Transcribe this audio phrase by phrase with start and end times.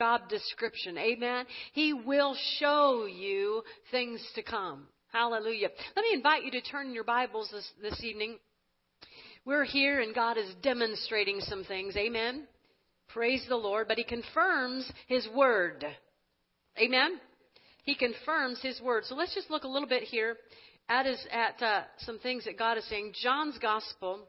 [0.00, 0.98] job description.
[0.98, 1.46] Amen.
[1.72, 4.88] He will show you things to come.
[5.12, 5.68] Hallelujah.
[5.94, 8.38] Let me invite you to turn your Bibles this, this evening.
[9.44, 11.96] We're here and God is demonstrating some things.
[11.96, 12.48] Amen.
[13.08, 13.86] Praise the Lord.
[13.86, 15.84] But He confirms His word.
[16.78, 17.20] Amen.
[17.84, 19.04] He confirms His word.
[19.04, 20.36] So let's just look a little bit here
[20.88, 23.12] at, his, at uh, some things that God is saying.
[23.22, 24.20] John's Gospel.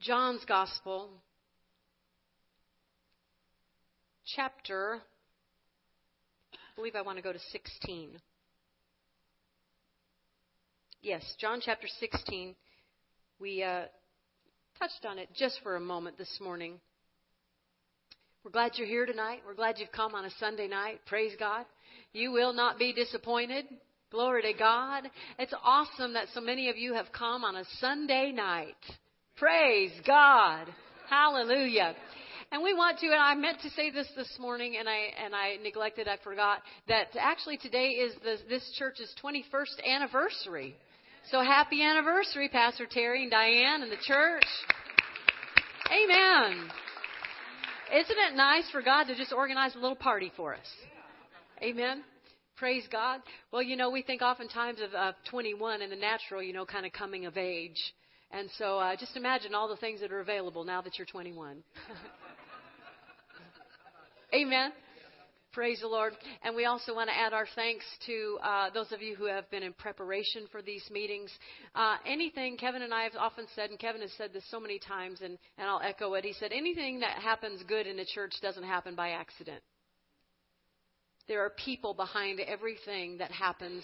[0.00, 1.10] John's Gospel
[4.34, 4.98] chapter,
[6.52, 8.10] I believe I want to go to 16.
[11.02, 12.54] Yes, John chapter 16.
[13.38, 13.82] We uh,
[14.78, 16.80] touched on it just for a moment this morning.
[18.44, 19.42] We're glad you're here tonight.
[19.46, 21.00] We're glad you've come on a Sunday night.
[21.06, 21.64] Praise God.
[22.12, 23.66] You will not be disappointed.
[24.10, 25.04] Glory to God.
[25.38, 28.74] It's awesome that so many of you have come on a Sunday night.
[29.36, 30.66] Praise God.
[31.08, 31.94] Hallelujah.
[32.52, 35.34] And we want to, and I meant to say this this morning, and I and
[35.34, 40.76] I neglected, I forgot that actually today is the, this church's 21st anniversary.
[41.30, 44.46] So happy anniversary, Pastor Terry and Diane and the church.
[45.90, 46.68] Amen.
[47.92, 50.66] Isn't it nice for God to just organize a little party for us?
[51.62, 52.04] Amen.
[52.56, 53.20] Praise God.
[53.52, 56.86] Well, you know, we think oftentimes of uh, 21 and the natural, you know, kind
[56.86, 57.78] of coming of age.
[58.30, 61.62] And so uh, just imagine all the things that are available now that you're 21.
[64.34, 64.72] Amen.
[65.52, 66.12] Praise the Lord.
[66.42, 69.48] And we also want to add our thanks to uh, those of you who have
[69.50, 71.30] been in preparation for these meetings.
[71.74, 74.78] Uh, anything, Kevin and I have often said, and Kevin has said this so many
[74.78, 76.24] times, and, and I'll echo it.
[76.24, 79.62] He said, anything that happens good in a church doesn't happen by accident.
[81.28, 83.82] There are people behind everything that happens.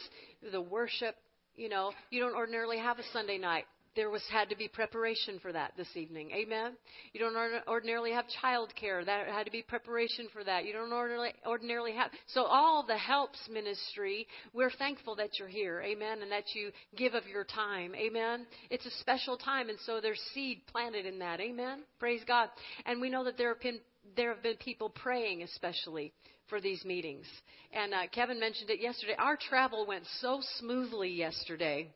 [0.51, 1.15] The worship,
[1.55, 5.39] you know, you don't ordinarily have a Sunday night there was had to be preparation
[5.41, 6.31] for that this evening.
[6.33, 6.73] Amen.
[7.13, 7.37] You don't
[7.69, 9.05] ordinarily have child care.
[9.05, 10.65] That had to be preparation for that.
[10.65, 12.11] You don't ordinarily, ordinarily have.
[12.29, 15.83] So all the helps ministry, we're thankful that you're here.
[15.83, 16.23] Amen.
[16.23, 17.95] And that you give of your time.
[17.95, 18.47] Amen.
[18.71, 21.41] It's a special time, and so there's seed planted in that.
[21.41, 21.81] Amen.
[21.99, 22.49] Praise God.
[22.87, 23.81] And we know that there have been
[24.17, 26.13] there have been people praying, especially
[26.49, 27.25] for these meetings.
[27.73, 29.15] And uh, Kevin mentioned it yesterday.
[29.19, 31.89] Our travel went so smoothly yesterday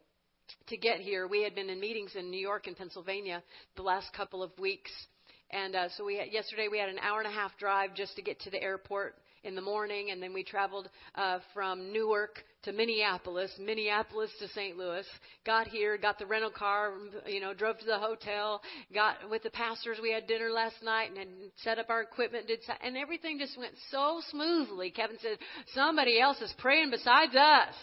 [0.68, 1.26] to get here.
[1.26, 3.42] We had been in meetings in New York and Pennsylvania
[3.76, 4.90] the last couple of weeks,
[5.50, 8.16] and uh, so we had, yesterday we had an hour and a half drive just
[8.16, 9.14] to get to the airport
[9.44, 14.76] in the morning, and then we traveled uh, from Newark to Minneapolis, Minneapolis to St.
[14.76, 15.06] Louis.
[15.44, 16.94] Got here, got the rental car,
[17.26, 18.60] you know, drove to the hotel,
[18.92, 19.98] got with the pastors.
[20.02, 21.28] We had dinner last night and,
[21.62, 24.90] set up our equipment, did and everything just went so smoothly.
[24.90, 25.38] Kevin said,
[25.74, 27.74] "Somebody else is praying besides us."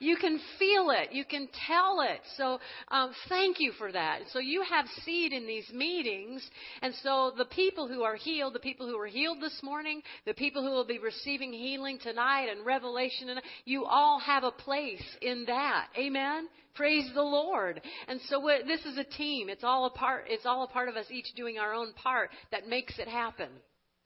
[0.00, 1.12] You can feel it.
[1.12, 2.20] You can tell it.
[2.38, 4.20] So um, thank you for that.
[4.32, 6.42] So you have seed in these meetings.
[6.80, 10.32] And so the people who are healed, the people who were healed this morning, the
[10.32, 15.04] people who will be receiving healing tonight and revelation, and you all have a place
[15.20, 15.88] in that.
[15.98, 16.48] Amen.
[16.74, 17.82] Praise the Lord.
[18.08, 19.50] And so this is a team.
[19.50, 20.24] It's all a part.
[20.28, 23.50] It's all a part of us each doing our own part that makes it happen.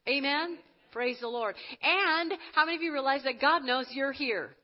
[0.09, 0.57] Amen.
[0.91, 1.55] Praise the Lord.
[1.81, 4.55] And how many of you realize that God knows you're here?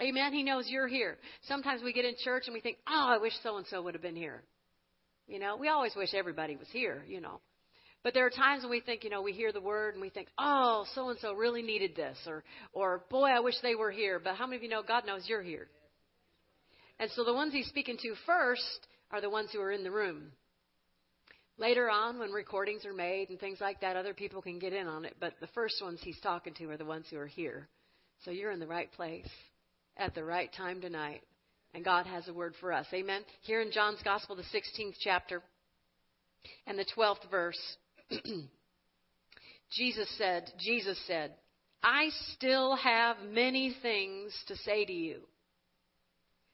[0.00, 0.32] Amen.
[0.32, 1.18] He knows you're here.
[1.42, 3.94] Sometimes we get in church and we think, oh, I wish so and so would
[3.94, 4.42] have been here.
[5.26, 7.40] You know, we always wish everybody was here, you know.
[8.02, 10.08] But there are times when we think, you know, we hear the word and we
[10.08, 13.90] think, oh, so and so really needed this, or, or boy, I wish they were
[13.90, 14.18] here.
[14.18, 15.68] But how many of you know God knows you're here?
[16.98, 19.90] And so the ones He's speaking to first are the ones who are in the
[19.90, 20.32] room.
[21.58, 24.86] Later on, when recordings are made and things like that, other people can get in
[24.86, 25.16] on it.
[25.20, 27.68] But the first ones He's talking to are the ones who are here.
[28.24, 29.28] So you're in the right place
[29.96, 31.22] at the right time tonight.
[31.74, 32.86] And God has a word for us.
[32.92, 33.22] Amen.
[33.42, 35.42] Here in John's Gospel, the 16th chapter
[36.66, 37.76] and the 12th verse,
[39.70, 41.32] Jesus said, Jesus said,
[41.82, 45.20] I still have many things to say to you,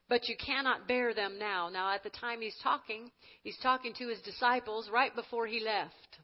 [0.09, 1.69] but you cannot bear them now.
[1.69, 3.11] Now, at the time he's talking,
[3.43, 6.19] he's talking to his disciples right before he left.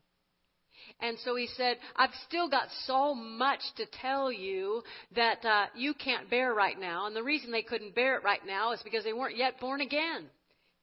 [1.03, 4.83] And so he said, I've still got so much to tell you
[5.17, 7.07] that uh, you can't bear right now.
[7.07, 9.81] And the reason they couldn't bear it right now is because they weren't yet born
[9.81, 10.27] again.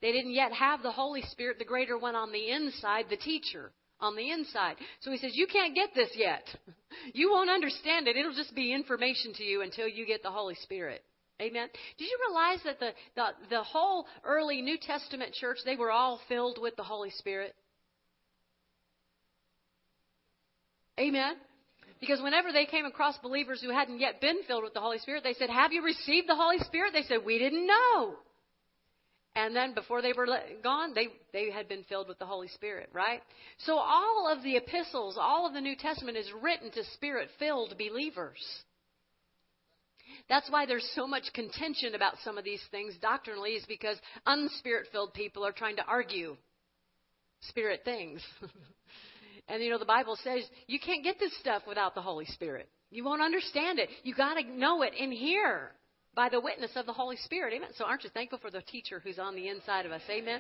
[0.02, 3.72] They didn't yet have the Holy Spirit, the greater one on the inside, the teacher
[4.02, 4.76] on the inside.
[5.02, 6.44] So he says, You can't get this yet.
[7.14, 8.18] You won't understand it.
[8.18, 11.04] It'll just be information to you until you get the Holy Spirit.
[11.40, 11.70] Amen.
[11.98, 16.20] Did you realize that the, the, the whole early New Testament church, they were all
[16.28, 17.56] filled with the Holy Spirit?
[21.00, 21.36] Amen.
[22.00, 25.24] Because whenever they came across believers who hadn't yet been filled with the Holy Spirit,
[25.24, 26.94] they said, Have you received the Holy Spirit?
[26.94, 28.16] They said, We didn't know.
[29.36, 30.28] And then before they were
[30.64, 33.22] gone, they, they had been filled with the Holy Spirit, right?
[33.60, 37.76] So all of the epistles, all of the New Testament is written to spirit filled
[37.78, 38.40] believers.
[40.28, 43.98] That's why there's so much contention about some of these things doctrinally, is because
[44.28, 46.36] unspirit filled people are trying to argue
[47.42, 48.22] spirit things.
[49.50, 52.70] and you know, the Bible says you can't get this stuff without the Holy Spirit.
[52.92, 53.90] You won't understand it.
[54.04, 55.72] You got to know it in here
[56.16, 57.54] by the witness of the Holy Spirit.
[57.54, 57.70] Amen.
[57.76, 60.02] So aren't you thankful for the teacher who's on the inside of us?
[60.10, 60.40] Amen.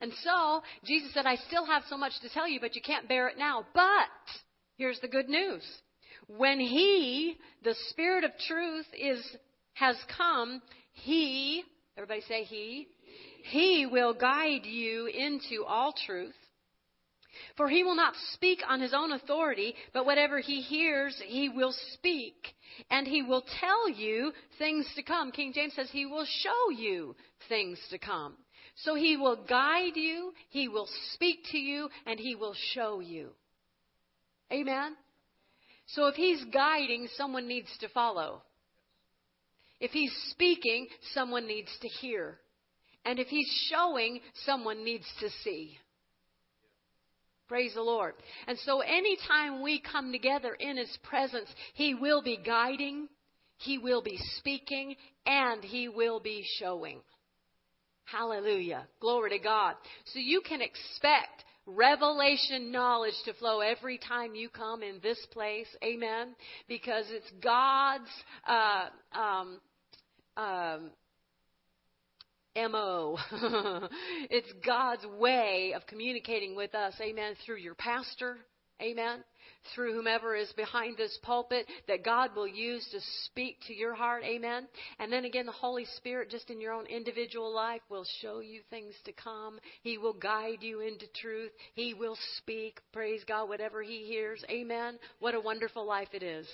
[0.00, 3.08] And so Jesus said, I still have so much to tell you, but you can't
[3.08, 3.66] bear it now.
[3.74, 4.08] But
[4.76, 5.62] here's the good news.
[6.26, 9.20] When He, the Spirit of truth, is,
[9.74, 11.64] has come, He,
[11.96, 12.88] everybody say He,
[13.44, 16.34] He will guide you into all truth.
[17.60, 21.74] For he will not speak on his own authority, but whatever he hears, he will
[21.92, 22.54] speak.
[22.90, 25.30] And he will tell you things to come.
[25.30, 27.14] King James says he will show you
[27.50, 28.36] things to come.
[28.76, 33.28] So he will guide you, he will speak to you, and he will show you.
[34.50, 34.96] Amen?
[35.88, 38.40] So if he's guiding, someone needs to follow.
[39.80, 42.38] If he's speaking, someone needs to hear.
[43.04, 45.76] And if he's showing, someone needs to see.
[47.50, 48.14] Praise the Lord.
[48.46, 53.08] And so anytime we come together in his presence, he will be guiding,
[53.56, 54.94] he will be speaking,
[55.26, 57.00] and he will be showing.
[58.04, 58.86] Hallelujah.
[59.00, 59.74] Glory to God.
[60.12, 65.66] So you can expect revelation knowledge to flow every time you come in this place.
[65.82, 66.36] Amen.
[66.68, 68.10] Because it's God's
[68.46, 69.60] uh, um,
[70.36, 70.90] um,
[72.56, 73.16] MO.
[74.30, 76.94] it's God's way of communicating with us.
[77.00, 77.34] Amen.
[77.44, 78.38] Through your pastor.
[78.82, 79.22] Amen.
[79.74, 84.24] Through whomever is behind this pulpit that God will use to speak to your heart.
[84.24, 84.66] Amen.
[84.98, 88.62] And then again, the Holy Spirit, just in your own individual life, will show you
[88.70, 89.60] things to come.
[89.82, 91.52] He will guide you into truth.
[91.74, 92.80] He will speak.
[92.92, 94.42] Praise God, whatever He hears.
[94.50, 94.98] Amen.
[95.18, 96.48] What a wonderful life it is.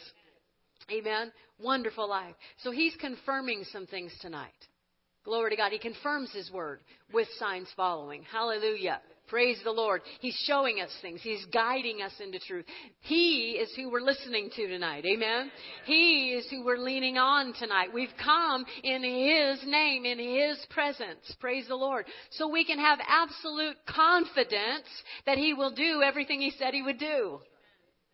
[0.90, 1.32] Amen.
[1.60, 2.34] Wonderful life.
[2.64, 4.50] So He's confirming some things tonight.
[5.26, 5.72] Glory to God.
[5.72, 6.78] He confirms His word
[7.12, 8.22] with signs following.
[8.30, 9.00] Hallelujah.
[9.26, 10.02] Praise the Lord.
[10.20, 11.20] He's showing us things.
[11.20, 12.64] He's guiding us into truth.
[13.00, 15.04] He is who we're listening to tonight.
[15.04, 15.50] Amen.
[15.84, 17.88] He is who we're leaning on tonight.
[17.92, 21.34] We've come in His name, in His presence.
[21.40, 22.06] Praise the Lord.
[22.30, 24.86] So we can have absolute confidence
[25.26, 27.40] that He will do everything He said He would do.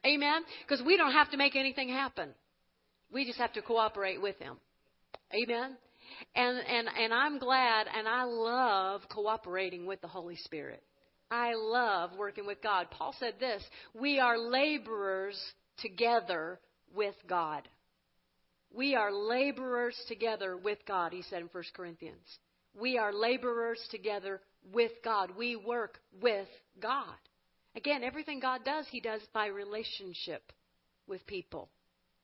[0.07, 0.45] Amen.
[0.67, 2.31] Because we don't have to make anything happen.
[3.13, 4.57] We just have to cooperate with Him.
[5.35, 5.77] Amen.
[6.35, 10.83] And, and, and I'm glad and I love cooperating with the Holy Spirit.
[11.31, 12.89] I love working with God.
[12.91, 13.63] Paul said this
[13.95, 15.41] We are laborers
[15.79, 16.61] together
[16.95, 17.69] with God.
[18.75, 22.39] We are laborers together with God, he said in 1 Corinthians.
[22.79, 24.41] We are laborers together
[24.73, 25.31] with God.
[25.37, 26.49] We work with
[26.81, 27.05] God.
[27.77, 30.53] Again, everything God does, he does by relationship
[31.07, 31.69] with people.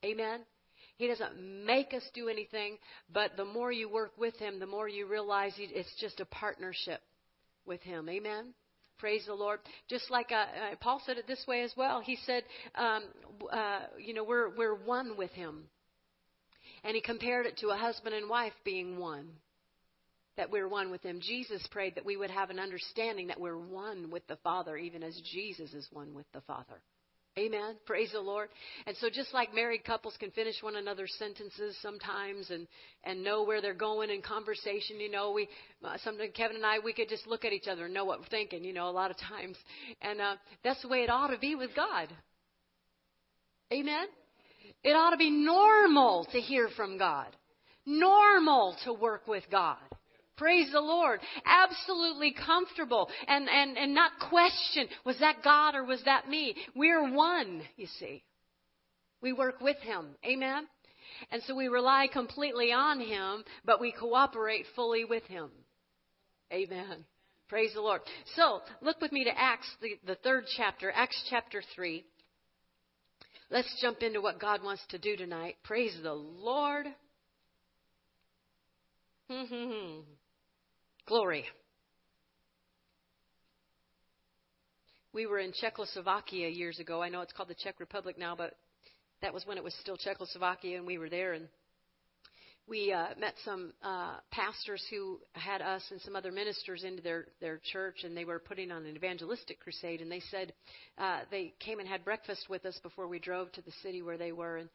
[0.04, 0.40] Amen?
[0.98, 2.76] He doesn't make us do anything,
[3.12, 7.00] but the more you work with Him, the more you realize it's just a partnership
[7.64, 8.08] with Him.
[8.08, 8.52] Amen?
[8.98, 9.60] Praise the Lord.
[9.88, 12.00] Just like uh, uh, Paul said it this way as well.
[12.00, 12.42] He said,
[12.74, 13.04] um,
[13.50, 15.68] uh, you know, we're, we're one with Him.
[16.82, 19.28] And he compared it to a husband and wife being one.
[20.36, 21.20] That we're one with Him.
[21.20, 25.04] Jesus prayed that we would have an understanding that we're one with the Father, even
[25.04, 26.80] as Jesus is one with the Father.
[27.38, 27.76] Amen.
[27.86, 28.48] Praise the Lord.
[28.86, 32.66] And so just like married couples can finish one another's sentences sometimes and
[33.04, 35.48] and know where they're going in conversation, you know, we
[35.84, 38.18] uh, sometimes Kevin and I we could just look at each other and know what
[38.18, 39.56] we're thinking, you know, a lot of times.
[40.02, 40.34] And uh
[40.64, 42.08] that's the way it ought to be with God.
[43.72, 44.06] Amen.
[44.82, 47.28] It ought to be normal to hear from God.
[47.86, 49.78] Normal to work with God.
[50.38, 51.20] Praise the Lord.
[51.44, 56.54] Absolutely comfortable and, and, and not question, was that God or was that me?
[56.74, 58.22] We're one, you see.
[59.20, 60.06] We work with Him.
[60.24, 60.66] Amen?
[61.32, 65.50] And so we rely completely on Him, but we cooperate fully with Him.
[66.52, 67.04] Amen.
[67.48, 68.02] Praise the Lord.
[68.36, 72.04] So, look with me to Acts, the, the third chapter, Acts chapter 3.
[73.50, 75.56] Let's jump into what God wants to do tonight.
[75.64, 76.86] Praise the Lord.
[79.30, 80.00] Hmm, hmm, hmm.
[81.08, 81.46] Glory.
[85.14, 87.02] We were in Czechoslovakia years ago.
[87.02, 88.52] I know it's called the Czech Republic now, but
[89.22, 91.32] that was when it was still Czechoslovakia, and we were there.
[91.32, 91.48] And
[92.68, 97.28] we uh, met some uh, pastors who had us and some other ministers into their
[97.40, 100.02] their church, and they were putting on an evangelistic crusade.
[100.02, 100.52] And they said
[100.98, 104.18] uh, they came and had breakfast with us before we drove to the city where
[104.18, 104.68] they were, and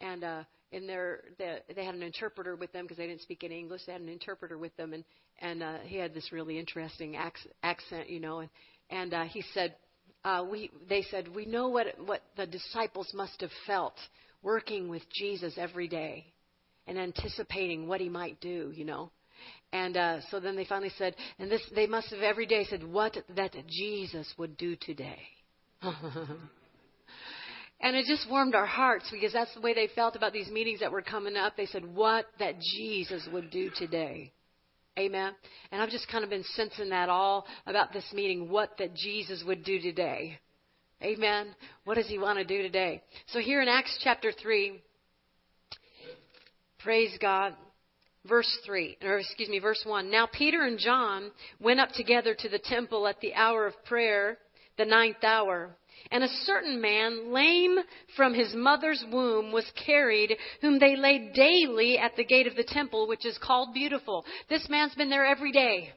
[0.00, 3.44] and uh, in their the, they had an interpreter with them because they didn't speak
[3.44, 3.82] any English.
[3.86, 5.04] They had an interpreter with them, and
[5.40, 8.50] and uh, he had this really interesting ac- accent, you know, and
[8.90, 9.76] and uh, he said,
[10.24, 13.94] uh, we they said we know what what the disciples must have felt
[14.42, 16.24] working with Jesus every day
[16.86, 19.10] and anticipating what he might do, you know.
[19.72, 22.82] And uh, so then they finally said, and this they must have every day said
[22.84, 25.18] what that Jesus would do today.
[27.86, 30.80] And it just warmed our hearts because that's the way they felt about these meetings
[30.80, 31.56] that were coming up.
[31.56, 34.32] They said, What that Jesus would do today.
[34.98, 35.32] Amen.
[35.70, 39.44] And I've just kind of been sensing that all about this meeting, what that Jesus
[39.46, 40.36] would do today.
[41.00, 41.54] Amen.
[41.84, 43.04] What does he want to do today?
[43.26, 44.82] So here in Acts chapter 3,
[46.80, 47.54] praise God,
[48.28, 50.10] verse 3, or excuse me, verse 1.
[50.10, 54.38] Now Peter and John went up together to the temple at the hour of prayer,
[54.76, 55.76] the ninth hour.
[56.10, 57.78] And a certain man, lame
[58.16, 62.64] from his mother's womb, was carried, whom they laid daily at the gate of the
[62.64, 64.24] temple, which is called Beautiful.
[64.48, 65.92] This man's been there every day.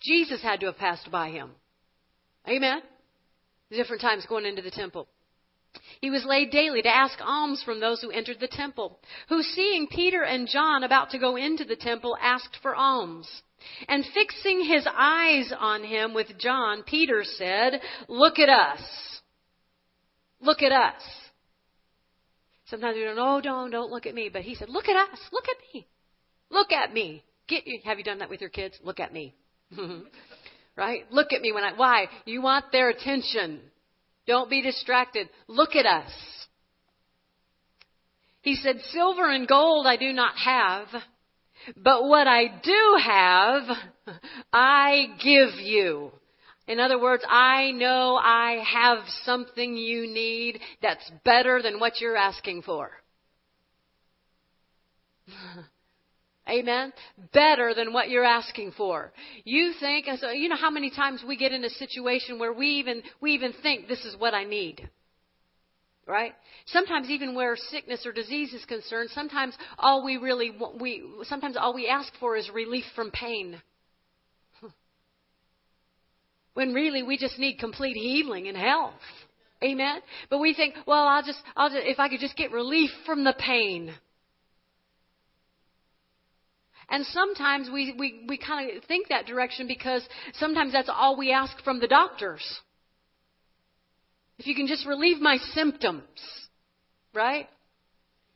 [0.00, 1.50] Jesus had to have passed by him.
[2.48, 2.80] Amen?
[3.70, 5.08] Different times going into the temple.
[6.00, 8.98] He was laid daily to ask alms from those who entered the temple,
[9.28, 13.28] who seeing Peter and John about to go into the temple asked for alms.
[13.88, 18.80] And fixing his eyes on him with John, Peter said, Look at us.
[20.42, 21.02] Look at us.
[22.66, 24.28] Sometimes we don't, oh, don't, don't look at me.
[24.32, 25.18] But he said, look at us.
[25.32, 25.86] Look at me.
[26.50, 27.24] Look at me.
[27.48, 27.80] Get you.
[27.84, 28.78] Have you done that with your kids?
[28.82, 29.34] Look at me.
[30.76, 31.04] right?
[31.10, 32.06] Look at me when I, why?
[32.24, 33.60] You want their attention.
[34.26, 35.28] Don't be distracted.
[35.48, 36.10] Look at us.
[38.42, 40.88] He said, silver and gold I do not have,
[41.76, 43.62] but what I do have,
[44.52, 46.10] I give you.
[46.68, 52.16] In other words, I know I have something you need that's better than what you're
[52.16, 52.90] asking for.
[56.48, 56.92] Amen.
[57.32, 59.12] Better than what you're asking for.
[59.44, 62.66] You think, so you know how many times we get in a situation where we
[62.66, 64.88] even, we even think this is what I need.
[66.06, 66.32] Right?
[66.66, 71.74] Sometimes even where sickness or disease is concerned, sometimes all we really, we, sometimes all
[71.74, 73.62] we ask for is relief from pain.
[76.54, 78.94] When really we just need complete healing and health.
[79.62, 80.00] Amen.
[80.28, 83.24] But we think, well, I'll just, I'll just, if I could just get relief from
[83.24, 83.94] the pain.
[86.88, 91.32] And sometimes we, we, we kind of think that direction because sometimes that's all we
[91.32, 92.42] ask from the doctors.
[94.38, 96.02] If you can just relieve my symptoms,
[97.14, 97.48] right?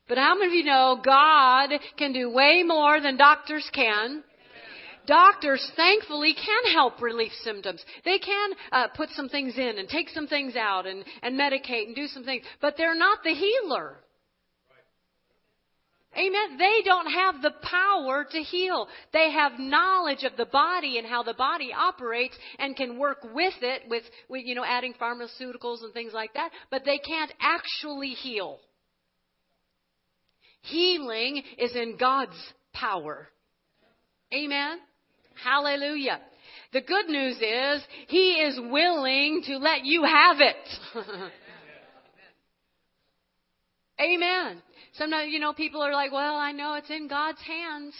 [0.07, 4.23] But how many of you know God can do way more than doctors can?
[5.07, 7.83] Doctors thankfully can help relieve symptoms.
[8.05, 11.87] They can uh, put some things in and take some things out and, and medicate
[11.87, 13.97] and do some things, but they're not the healer.
[16.15, 16.57] Amen.
[16.57, 18.87] They don't have the power to heal.
[19.13, 23.53] They have knowledge of the body and how the body operates and can work with
[23.61, 28.09] it with, with, you know, adding pharmaceuticals and things like that, but they can't actually
[28.09, 28.57] heal.
[30.61, 32.37] Healing is in God's
[32.73, 33.29] power.
[34.33, 34.79] Amen.
[35.43, 36.19] Hallelujah.
[36.73, 40.55] The good news is He is willing to let you have it.
[43.99, 44.61] Amen.
[44.93, 47.93] Sometimes, you know, people are like, well, I know it's in God's hands.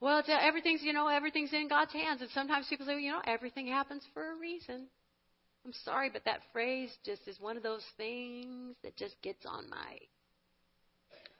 [0.00, 2.20] Well, it's, uh, everything's, you know, everything's in God's hands.
[2.20, 4.88] And sometimes people say, well, you know, everything happens for a reason.
[5.64, 9.70] I'm sorry, but that phrase just is one of those things that just gets on
[9.70, 9.98] my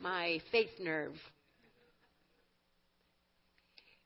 [0.00, 1.14] my faith nerve.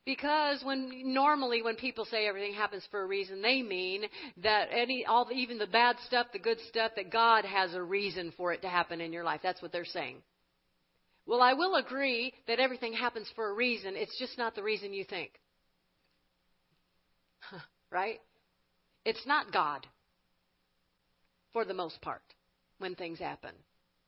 [0.08, 4.04] Because when normally when people say everything happens for a reason, they mean
[4.42, 7.82] that any all the, even the bad stuff, the good stuff, that God has a
[7.82, 9.40] reason for it to happen in your life.
[9.42, 10.22] That's what they're saying.
[11.26, 13.96] Well, I will agree that everything happens for a reason.
[13.96, 15.30] It's just not the reason you think.
[17.90, 18.18] right?
[19.04, 19.86] It's not God
[21.52, 22.22] for the most part
[22.78, 23.52] when things happen.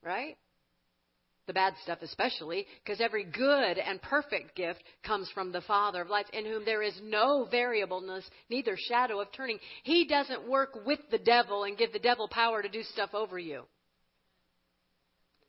[0.02, 0.38] Right?
[1.50, 6.08] The bad stuff especially, because every good and perfect gift comes from the Father of
[6.08, 9.58] lights, in whom there is no variableness, neither shadow of turning.
[9.82, 13.36] He doesn't work with the devil and give the devil power to do stuff over
[13.36, 13.64] you.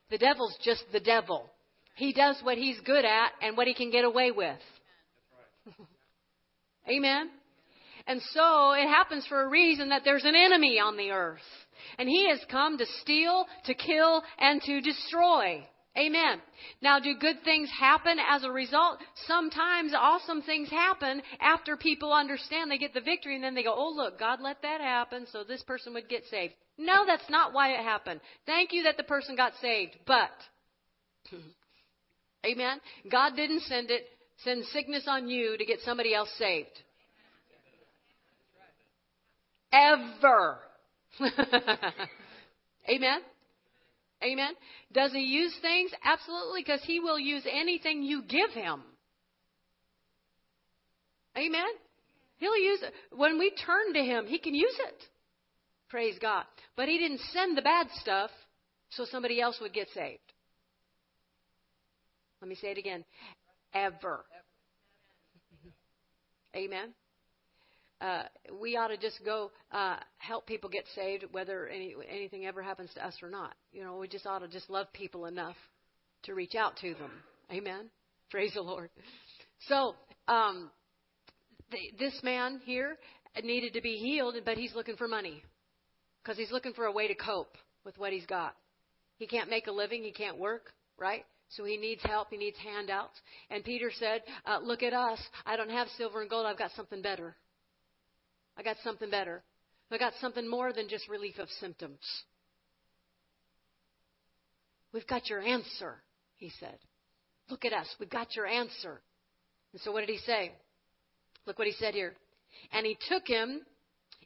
[0.09, 1.51] The devil's just the devil.
[1.95, 4.57] He does what he's good at and what he can get away with.
[6.89, 7.29] Amen?
[8.07, 11.41] And so it happens for a reason that there's an enemy on the earth.
[11.99, 15.63] And he has come to steal, to kill, and to destroy.
[15.97, 16.41] Amen.
[16.81, 18.99] Now, do good things happen as a result?
[19.27, 23.73] Sometimes awesome things happen after people understand they get the victory and then they go,
[23.75, 26.53] oh, look, God let that happen so this person would get saved.
[26.77, 28.21] No, that's not why it happened.
[28.45, 30.31] Thank you that the person got saved, but
[32.45, 32.79] Amen.
[33.09, 34.05] God didn't send it,
[34.43, 36.69] send sickness on you to get somebody else saved.
[39.73, 40.57] Ever.
[42.89, 43.21] Amen.
[44.23, 44.53] Amen.
[44.91, 45.91] Does he use things?
[46.03, 48.81] Absolutely, because he will use anything you give him.
[51.37, 51.71] Amen.
[52.37, 52.93] He'll use it.
[53.15, 55.03] When we turn to him, he can use it.
[55.89, 56.43] Praise God.
[56.75, 58.31] But he didn't send the bad stuff
[58.89, 60.19] so somebody else would get saved.
[62.41, 63.03] Let me say it again.
[63.73, 64.25] Ever.
[66.55, 66.93] Amen.
[68.01, 68.23] Uh,
[68.59, 72.89] we ought to just go uh, help people get saved, whether any, anything ever happens
[72.95, 73.53] to us or not.
[73.71, 75.55] You know, we just ought to just love people enough
[76.23, 77.11] to reach out to them.
[77.51, 77.89] Amen.
[78.31, 78.89] Praise the Lord.
[79.67, 79.93] So,
[80.27, 80.71] um,
[81.69, 82.97] the, this man here
[83.43, 85.43] needed to be healed, but he's looking for money
[86.23, 87.55] because he's looking for a way to cope
[87.85, 88.55] with what he's got.
[89.17, 90.03] He can't make a living.
[90.03, 91.23] He can't work, right?
[91.49, 92.29] So he needs help.
[92.31, 93.19] He needs handouts.
[93.49, 95.19] And Peter said, uh, Look at us.
[95.45, 96.45] I don't have silver and gold.
[96.45, 97.35] I've got something better.
[98.57, 99.43] I got something better.
[99.91, 101.99] I got something more than just relief of symptoms.
[104.93, 106.01] We've got your answer,
[106.37, 106.77] he said.
[107.49, 107.87] Look at us.
[107.99, 109.01] We've got your answer.
[109.73, 110.51] And so what did he say?
[111.45, 112.13] Look what he said here.
[112.71, 113.61] And he took him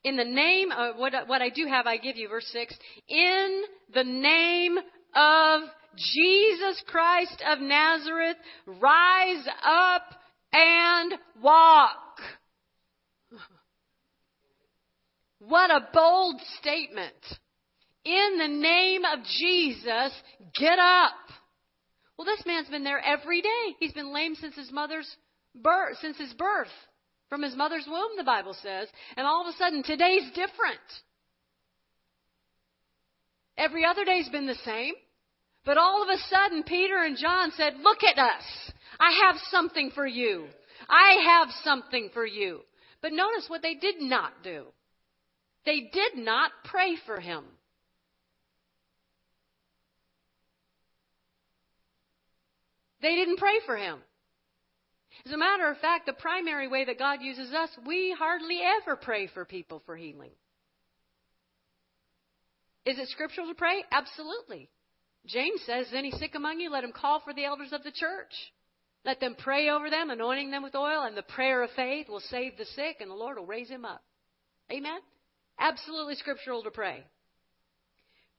[0.03, 2.75] in the name of what, what I do have, I give you, verse 6.
[3.08, 3.63] In
[3.94, 4.77] the name
[5.15, 5.62] of
[5.96, 10.03] Jesus Christ of Nazareth, rise up
[10.53, 11.96] and walk.
[15.47, 17.13] What a bold statement.
[18.03, 20.11] In the name of Jesus,
[20.59, 21.13] get up.
[22.17, 23.75] Well, this man's been there every day.
[23.79, 25.09] He's been lame since his mother's
[25.53, 26.71] birth, since his birth.
[27.29, 28.87] From his mother's womb, the Bible says.
[29.17, 30.79] And all of a sudden, today's different.
[33.57, 34.93] Every other day's been the same.
[35.65, 38.43] But all of a sudden, Peter and John said, Look at us.
[38.99, 40.45] I have something for you.
[40.87, 42.61] I have something for you.
[43.01, 44.65] But notice what they did not do.
[45.65, 47.43] They did not pray for him.
[53.01, 54.00] They didn't pray for him.
[55.25, 58.96] As a matter of fact, the primary way that God uses us, we hardly ever
[58.96, 60.31] pray for people for healing.
[62.85, 63.83] Is it scriptural to pray?
[63.92, 64.70] Absolutely.
[65.25, 68.33] James says, Any sick among you, let him call for the elders of the church.
[69.03, 72.22] Let them pray over them, anointing them with oil, and the prayer of faith will
[72.22, 74.03] save the sick, and the Lord will raise him up.
[74.72, 75.00] Amen?
[75.59, 77.03] Absolutely scriptural to pray.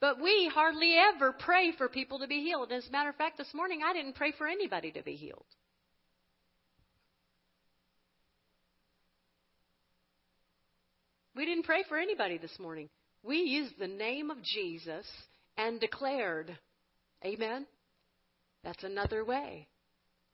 [0.00, 2.70] But we hardly ever pray for people to be healed.
[2.70, 5.46] As a matter of fact, this morning I didn't pray for anybody to be healed.
[11.34, 12.88] We didn't pray for anybody this morning.
[13.22, 15.06] We used the name of Jesus
[15.58, 16.56] and declared,
[17.24, 17.66] Amen.
[18.64, 19.68] That's another way.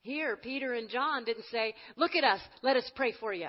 [0.03, 3.49] Here, Peter and John didn't say, Look at us, let us pray for you.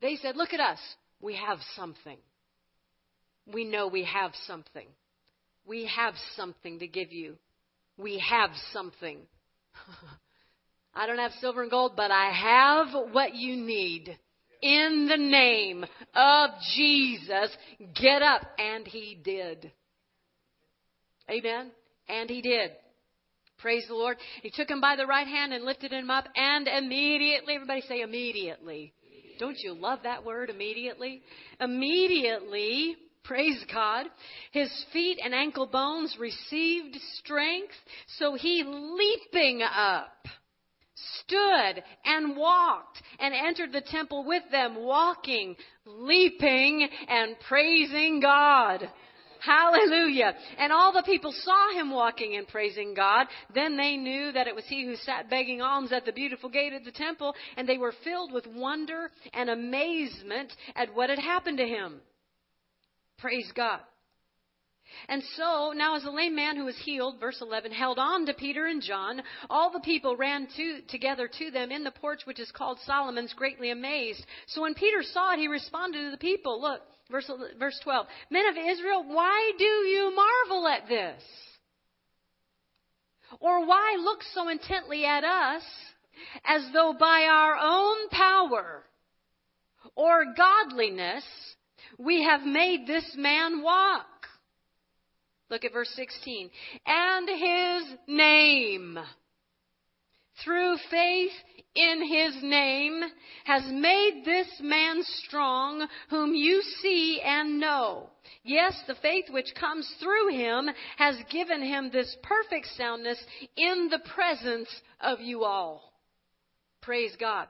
[0.00, 0.78] They said, Look at us,
[1.20, 2.18] we have something.
[3.52, 4.86] We know we have something.
[5.66, 7.36] We have something to give you.
[7.96, 9.18] We have something.
[10.94, 14.16] I don't have silver and gold, but I have what you need.
[14.62, 15.84] In the name
[16.14, 17.56] of Jesus,
[18.00, 18.42] get up.
[18.58, 19.72] And he did.
[21.30, 21.70] Amen.
[22.08, 22.72] And he did.
[23.58, 24.16] Praise the Lord.
[24.42, 28.00] He took him by the right hand and lifted him up, and immediately, everybody say
[28.00, 28.94] immediately.
[29.40, 31.22] Don't you love that word, immediately?
[31.58, 34.04] Immediately, praise God,
[34.52, 37.72] his feet and ankle bones received strength,
[38.18, 40.12] so he leaping up
[41.22, 48.90] stood and walked and entered the temple with them, walking, leaping, and praising God.
[49.40, 50.34] Hallelujah.
[50.58, 53.26] And all the people saw him walking and praising God.
[53.54, 56.72] Then they knew that it was he who sat begging alms at the beautiful gate
[56.72, 61.58] of the temple, and they were filled with wonder and amazement at what had happened
[61.58, 62.00] to him.
[63.18, 63.80] Praise God.
[65.08, 68.34] And so, now as the lame man who was healed, verse 11, held on to
[68.34, 72.40] Peter and John, all the people ran to, together to them in the porch which
[72.40, 74.24] is called Solomon's, greatly amazed.
[74.48, 78.46] So when Peter saw it, he responded to the people, look, verse, verse 12, Men
[78.46, 81.22] of Israel, why do you marvel at this?
[83.38, 85.62] Or why look so intently at us
[86.44, 88.84] as though by our own power
[89.94, 91.24] or godliness
[91.98, 94.19] we have made this man walk?
[95.50, 96.48] Look at verse 16.
[96.86, 98.98] And his name.
[100.44, 101.32] through faith
[101.74, 103.02] in his name
[103.44, 108.08] has made this man strong whom you see and know.
[108.42, 113.18] Yes, the faith which comes through him has given him this perfect soundness
[113.56, 114.68] in the presence
[115.00, 115.92] of you all.
[116.80, 117.48] Praise God.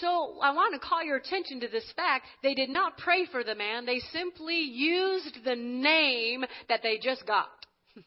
[0.00, 2.26] So I want to call your attention to this fact.
[2.42, 3.84] They did not pray for the man.
[3.84, 7.48] They simply used the name that they just got.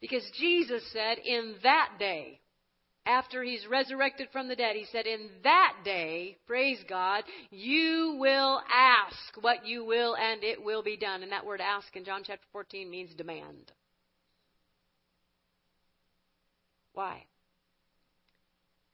[0.00, 2.40] because Jesus said, in that day,
[3.06, 8.60] after he's resurrected from the dead, he said, In that day, praise God, you will
[8.72, 11.22] ask what you will and it will be done.
[11.22, 13.72] And that word ask in John chapter 14 means demand.
[16.94, 17.24] Why?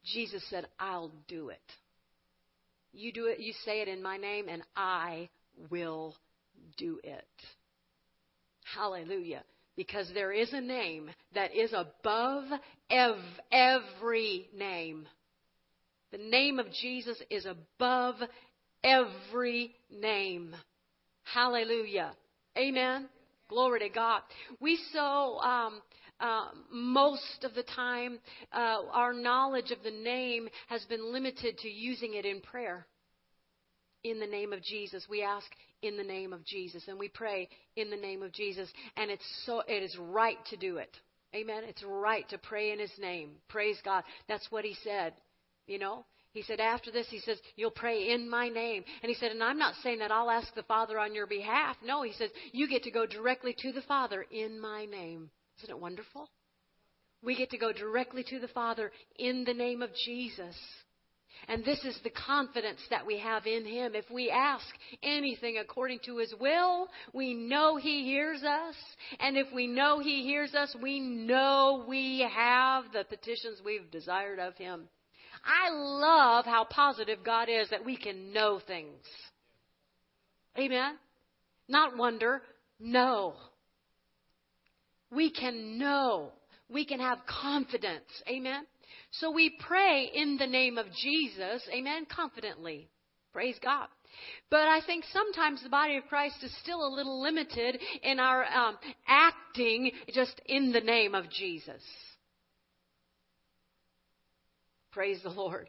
[0.04, 1.60] Jesus said, I'll do it.
[2.92, 5.28] You do it, you say it in my name, and I
[5.70, 6.14] will
[6.76, 7.26] do it.
[8.76, 9.42] Hallelujah
[9.76, 12.44] because there is a name that is above
[12.90, 13.16] ev-
[13.50, 15.06] every name.
[16.10, 18.16] The name of Jesus is above
[18.84, 20.54] every name.
[21.24, 22.12] Hallelujah.
[22.56, 23.08] Amen.
[23.48, 24.22] Glory to God.
[24.60, 25.80] We so um,
[26.22, 28.18] uh, most of the time,
[28.52, 32.86] uh, our knowledge of the name has been limited to using it in prayer
[34.04, 35.06] in the name of Jesus.
[35.10, 35.46] We ask
[35.82, 39.24] in the name of Jesus and we pray in the name of Jesus and it's
[39.44, 40.96] so it is right to do it.
[41.34, 41.64] Amen.
[41.66, 43.30] It's right to pray in his name.
[43.48, 44.04] Praise God.
[44.28, 45.14] That's what he said.
[45.66, 48.84] You know, he said, after this, he says, You'll pray in my name.
[49.02, 51.76] And he said, And I'm not saying that I'll ask the Father on your behalf.
[51.84, 55.30] No, he says, You get to go directly to the Father in my name.
[55.58, 56.28] Isn't it wonderful?
[57.22, 60.56] We get to go directly to the Father in the name of Jesus.
[61.48, 63.94] And this is the confidence that we have in Him.
[63.94, 64.66] If we ask
[65.02, 68.74] anything according to His will, we know He hears us.
[69.18, 74.38] And if we know He hears us, we know we have the petitions we've desired
[74.38, 74.88] of Him.
[75.44, 79.02] I love how positive God is that we can know things.
[80.56, 80.96] Amen?
[81.68, 82.42] Not wonder,
[82.78, 83.34] know.
[85.14, 86.32] We can know.
[86.68, 88.08] We can have confidence.
[88.28, 88.66] Amen?
[89.12, 92.88] So we pray in the name of Jesus, amen, confidently.
[93.32, 93.88] Praise God.
[94.50, 98.44] But I think sometimes the body of Christ is still a little limited in our
[98.44, 101.82] um, acting just in the name of Jesus.
[104.92, 105.68] Praise the Lord.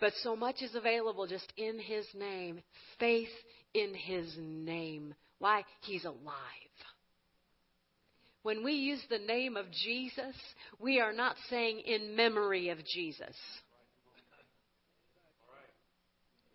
[0.00, 2.60] But so much is available just in His name.
[2.98, 3.28] Faith
[3.72, 5.14] in His name.
[5.38, 5.64] Why?
[5.80, 6.34] He's alive.
[8.44, 10.36] When we use the name of Jesus,
[10.78, 13.34] we are not saying in memory of Jesus.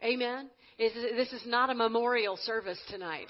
[0.04, 0.52] Amen?
[0.78, 3.25] This is not a memorial service tonight.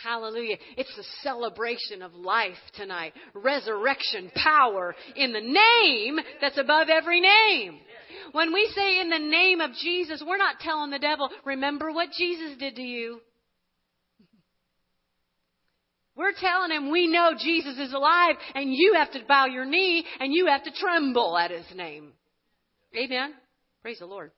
[0.00, 0.58] Hallelujah.
[0.76, 3.14] It's a celebration of life tonight.
[3.34, 7.80] Resurrection power in the name that's above every name.
[8.30, 12.10] When we say in the name of Jesus, we're not telling the devil, remember what
[12.16, 13.20] Jesus did to you.
[16.14, 20.04] We're telling him we know Jesus is alive and you have to bow your knee
[20.20, 22.12] and you have to tremble at his name.
[22.96, 23.32] Amen.
[23.80, 24.30] Praise the Lord.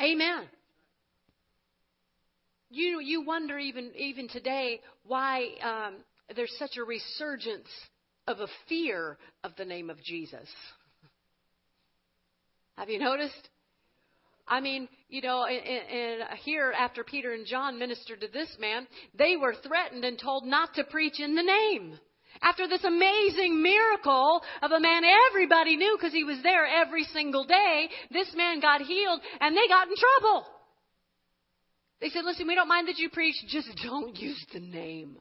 [0.00, 0.42] Amen.
[2.68, 5.94] You you wonder even even today why um,
[6.34, 7.68] there's such a resurgence
[8.26, 10.48] of a fear of the name of Jesus.
[12.76, 13.48] Have you noticed?
[14.48, 18.86] I mean, you know, and, here after Peter and John ministered to this man,
[19.18, 21.98] they were threatened and told not to preach in the name.
[22.42, 27.44] After this amazing miracle of a man everybody knew because he was there every single
[27.44, 30.46] day, this man got healed and they got in trouble.
[32.00, 35.16] They said, listen, we don't mind that you preach, just don't use the name.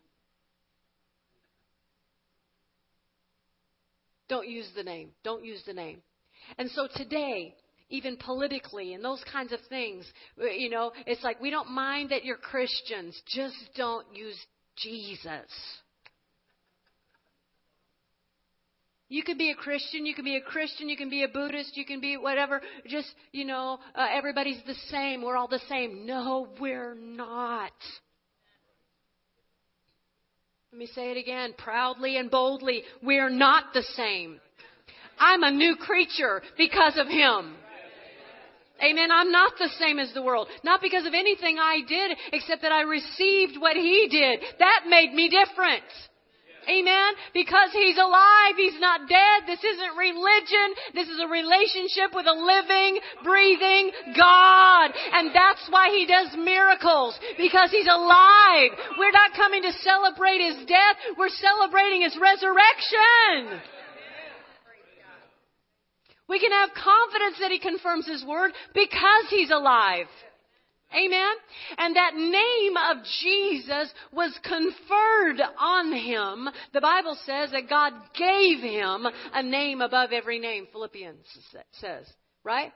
[4.28, 5.12] Don't use the name.
[5.24, 6.02] Don't use the name.
[6.58, 7.56] And so today,
[7.90, 10.06] even politically and those kinds of things.
[10.38, 14.38] You know, it's like we don't mind that you're Christians, just don't use
[14.78, 15.50] Jesus.
[19.08, 21.78] You can be a Christian, you can be a Christian, you can be a Buddhist,
[21.78, 22.60] you can be whatever.
[22.88, 25.22] Just, you know, uh, everybody's the same.
[25.22, 26.08] We're all the same.
[26.08, 27.72] No, we're not.
[30.72, 32.82] Let me say it again proudly and boldly.
[33.04, 34.42] We're not the same.
[35.20, 37.56] I'm a new creature because of Him.
[38.84, 39.10] Amen.
[39.12, 40.48] I'm not the same as the world.
[40.64, 44.42] Not because of anything I did, except that I received what He did.
[44.60, 45.84] That made me different.
[46.68, 47.14] Amen?
[47.34, 48.58] Because He's alive.
[48.58, 49.48] He's not dead.
[49.48, 50.68] This isn't religion.
[50.94, 54.92] This is a relationship with a living, breathing God.
[55.14, 57.18] And that's why He does miracles.
[57.38, 58.76] Because He's alive.
[58.98, 60.98] We're not coming to celebrate His death.
[61.18, 63.62] We're celebrating His resurrection.
[66.28, 70.08] We can have confidence that He confirms His word because He's alive.
[70.94, 71.34] Amen?
[71.78, 76.48] And that name of Jesus was conferred on him.
[76.74, 81.26] The Bible says that God gave him a name above every name, Philippians
[81.74, 82.06] says,
[82.44, 82.72] right?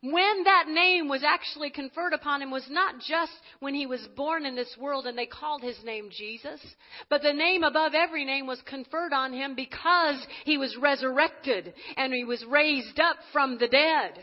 [0.00, 4.46] When that name was actually conferred upon him was not just when he was born
[4.46, 6.60] in this world and they called his name Jesus,
[7.08, 12.12] but the name above every name was conferred on him because he was resurrected and
[12.12, 14.18] he was raised up from the dead.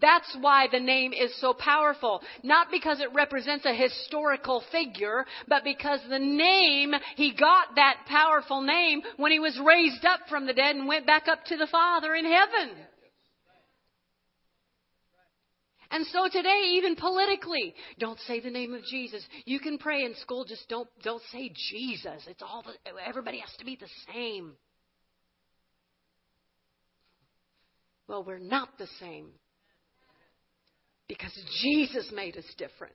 [0.00, 2.20] That's why the name is so powerful.
[2.42, 8.60] Not because it represents a historical figure, but because the name, he got that powerful
[8.60, 11.66] name when he was raised up from the dead and went back up to the
[11.68, 12.76] Father in heaven.
[15.90, 19.22] And so today, even politically, don't say the name of Jesus.
[19.44, 22.22] You can pray in school, just don't, don't say Jesus.
[22.28, 24.52] It's all, the, everybody has to be the same.
[28.08, 29.28] Well, we're not the same.
[31.08, 32.94] Because Jesus made us different.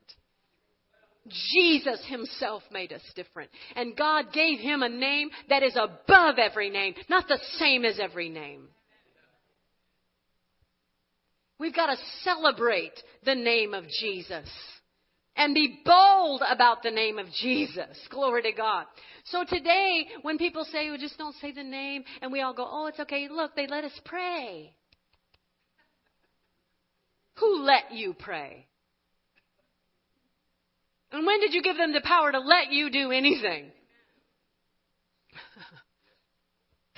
[1.28, 3.52] Jesus himself made us different.
[3.76, 8.00] And God gave him a name that is above every name, not the same as
[8.00, 8.70] every name.
[11.62, 14.50] We've got to celebrate the name of Jesus
[15.36, 17.96] and be bold about the name of Jesus.
[18.10, 18.86] Glory to God.
[19.26, 22.68] So today, when people say, well, just don't say the name, and we all go,
[22.68, 23.28] oh, it's okay.
[23.30, 24.74] Look, they let us pray.
[27.36, 28.66] Who let you pray?
[31.12, 33.72] And when did you give them the power to let you do anything?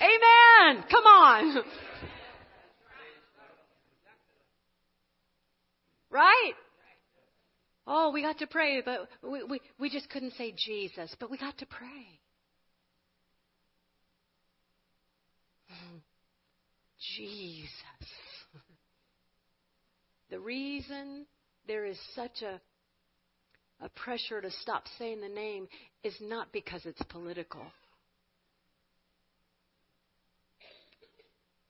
[0.00, 0.84] Amen.
[0.90, 1.64] Come on.
[6.14, 6.52] Right?
[7.88, 11.36] Oh, we got to pray, but we, we, we just couldn't say Jesus, but we
[11.36, 12.20] got to pray.
[15.72, 15.98] Mm-hmm.
[17.16, 17.68] Jesus.
[20.30, 21.26] The reason
[21.68, 22.60] there is such a,
[23.84, 25.68] a pressure to stop saying the name
[26.02, 27.62] is not because it's political.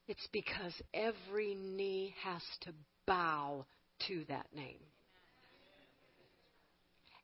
[0.09, 2.70] It's because every knee has to
[3.07, 3.66] bow
[4.09, 4.78] to that name.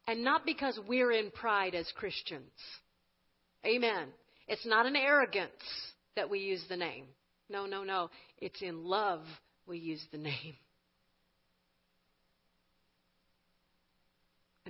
[0.06, 2.50] And not because we're in pride as Christians.
[3.64, 4.09] Amen.
[4.48, 5.52] It's not an arrogance
[6.16, 7.06] that we use the name.
[7.48, 8.11] No, no, no.
[8.38, 9.20] It's in love
[9.66, 10.56] we use the name.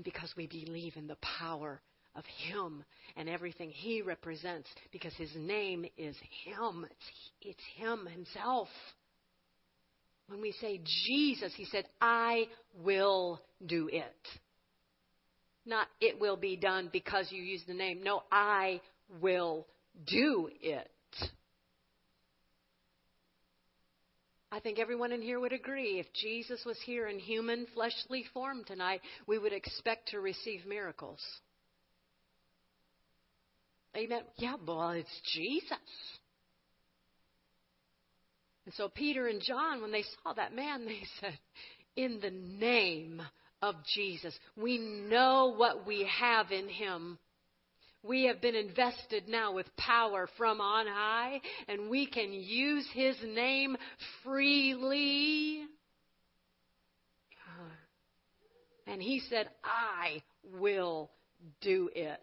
[0.00, 1.78] and because we believe in the power
[2.16, 2.82] of Him
[3.16, 6.86] and everything He represents, because His name is Him.
[6.90, 7.10] It's,
[7.42, 8.68] it's Him Himself.
[10.30, 12.46] When we say Jesus, He said, I
[12.84, 14.14] will do it.
[15.66, 18.02] Not it will be done because you use the name.
[18.04, 18.80] No, I
[19.20, 19.66] will
[20.06, 20.88] do it.
[24.52, 28.62] I think everyone in here would agree if Jesus was here in human, fleshly form
[28.64, 31.20] tonight, we would expect to receive miracles.
[33.96, 34.22] Amen.
[34.36, 35.76] Yeah, well, it's Jesus.
[38.64, 41.38] And so Peter and John, when they saw that man, they said,
[41.96, 43.22] In the name
[43.62, 47.18] of Jesus, we know what we have in him.
[48.02, 53.14] We have been invested now with power from on high, and we can use His
[53.22, 53.76] name
[54.24, 55.64] freely.
[58.86, 60.22] And He said, I
[60.58, 61.10] will
[61.60, 62.20] do it.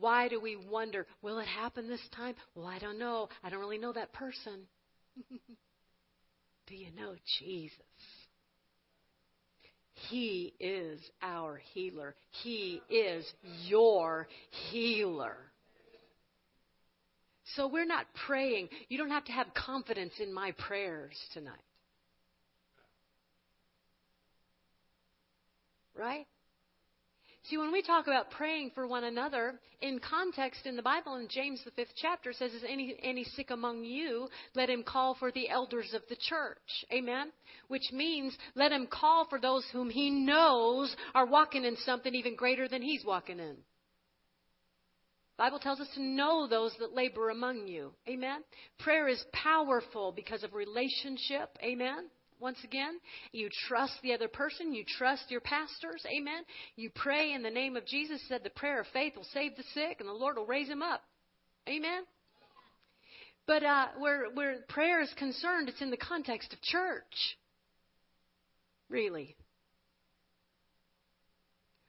[0.00, 2.34] Why do we wonder, will it happen this time?
[2.54, 3.28] Well, I don't know.
[3.44, 4.62] I don't really know that person.
[6.66, 7.76] do you know Jesus?
[10.08, 12.14] He is our healer.
[12.42, 13.30] He is
[13.66, 14.26] your
[14.70, 15.36] healer.
[17.56, 18.68] So we're not praying.
[18.88, 21.52] You don't have to have confidence in my prayers tonight.
[25.94, 26.26] Right?
[27.50, 31.26] See, when we talk about praying for one another, in context in the Bible, in
[31.28, 34.28] James the fifth chapter, says, Is any, any sick among you?
[34.54, 36.58] Let him call for the elders of the church.
[36.92, 37.32] Amen?
[37.66, 42.36] Which means, let him call for those whom he knows are walking in something even
[42.36, 43.56] greater than he's walking in.
[45.36, 47.90] Bible tells us to know those that labor among you.
[48.08, 48.44] Amen?
[48.78, 51.58] Prayer is powerful because of relationship.
[51.64, 52.10] Amen?
[52.40, 52.98] Once again.
[53.32, 54.74] You trust the other person.
[54.74, 56.04] You trust your pastors.
[56.06, 56.42] Amen.
[56.76, 58.20] You pray in the name of Jesus.
[58.28, 60.82] Said the prayer of faith will save the sick and the Lord will raise him
[60.82, 61.02] up.
[61.68, 62.02] Amen.
[63.46, 67.36] But uh, where where prayer is concerned, it's in the context of church.
[68.88, 69.36] Really.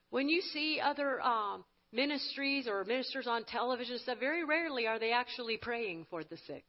[0.09, 5.11] When you see other um, ministries or ministers on television stuff, very rarely are they
[5.11, 6.65] actually praying for the sick.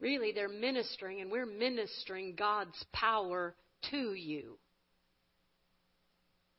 [0.00, 3.54] Really, they're ministering, and we're ministering God's power
[3.90, 4.58] to you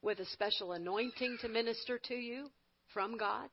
[0.01, 2.49] with a special anointing to minister to you
[2.93, 3.49] from God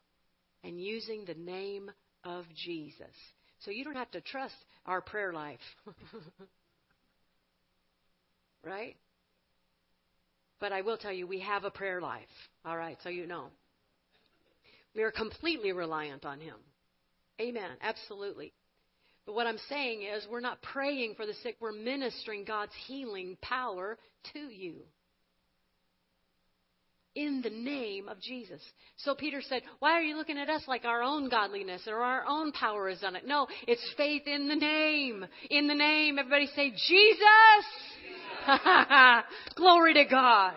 [0.62, 1.90] and using the name
[2.24, 3.14] of Jesus.
[3.60, 4.54] So you don't have to trust
[4.86, 5.58] our prayer life.
[8.64, 8.96] right?
[10.60, 12.28] But I will tell you, we have a prayer life.
[12.64, 13.46] All right, so you know.
[14.94, 16.56] We are completely reliant on Him.
[17.40, 17.70] Amen.
[17.80, 18.52] Absolutely.
[19.28, 23.36] But what I'm saying is, we're not praying for the sick, we're ministering God's healing
[23.42, 23.98] power
[24.32, 24.76] to you.
[27.14, 28.62] In the name of Jesus.
[28.96, 32.24] So Peter said, Why are you looking at us like our own godliness or our
[32.26, 33.26] own power has done it?
[33.26, 35.26] No, it's faith in the name.
[35.50, 36.18] In the name.
[36.18, 37.18] Everybody say, Jesus!
[38.46, 39.24] Jesus.
[39.56, 40.54] Glory to God.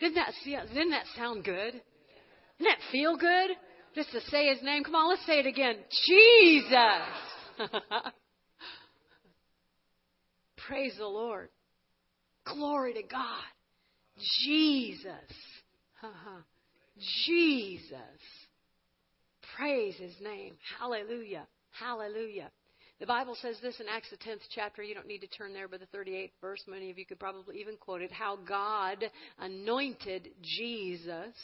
[0.00, 1.72] Didn't that, didn't that sound good?
[1.72, 3.50] Didn't that feel good?
[3.94, 4.82] Just to say his name.
[4.82, 5.76] Come on, let's say it again.
[6.06, 6.70] Jesus.
[10.66, 11.48] Praise the Lord.
[12.44, 13.42] Glory to God.
[14.44, 15.34] Jesus.
[17.26, 17.98] Jesus.
[19.56, 20.54] Praise his name.
[20.78, 21.46] Hallelujah.
[21.70, 22.50] Hallelujah.
[23.00, 24.82] The Bible says this in Acts the 10th chapter.
[24.82, 27.60] You don't need to turn there, but the 38th verse, many of you could probably
[27.60, 28.12] even quote it.
[28.12, 29.04] How God
[29.38, 31.34] anointed Jesus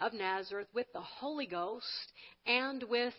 [0.00, 2.12] of Nazareth with the Holy Ghost
[2.46, 3.14] and with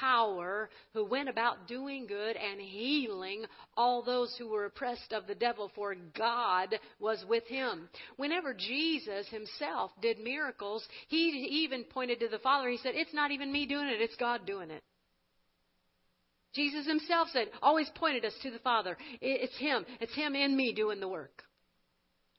[0.00, 3.44] power, who went about doing good and healing
[3.76, 7.88] all those who were oppressed of the devil, for God was with him.
[8.16, 11.28] Whenever Jesus himself did miracles, he
[11.64, 12.68] even pointed to the Father.
[12.68, 14.82] He said, It's not even me doing it, it's God doing it.
[16.54, 18.96] Jesus himself said, always pointed us to the Father.
[19.20, 19.84] It's Him.
[20.00, 21.42] It's Him in me doing the work.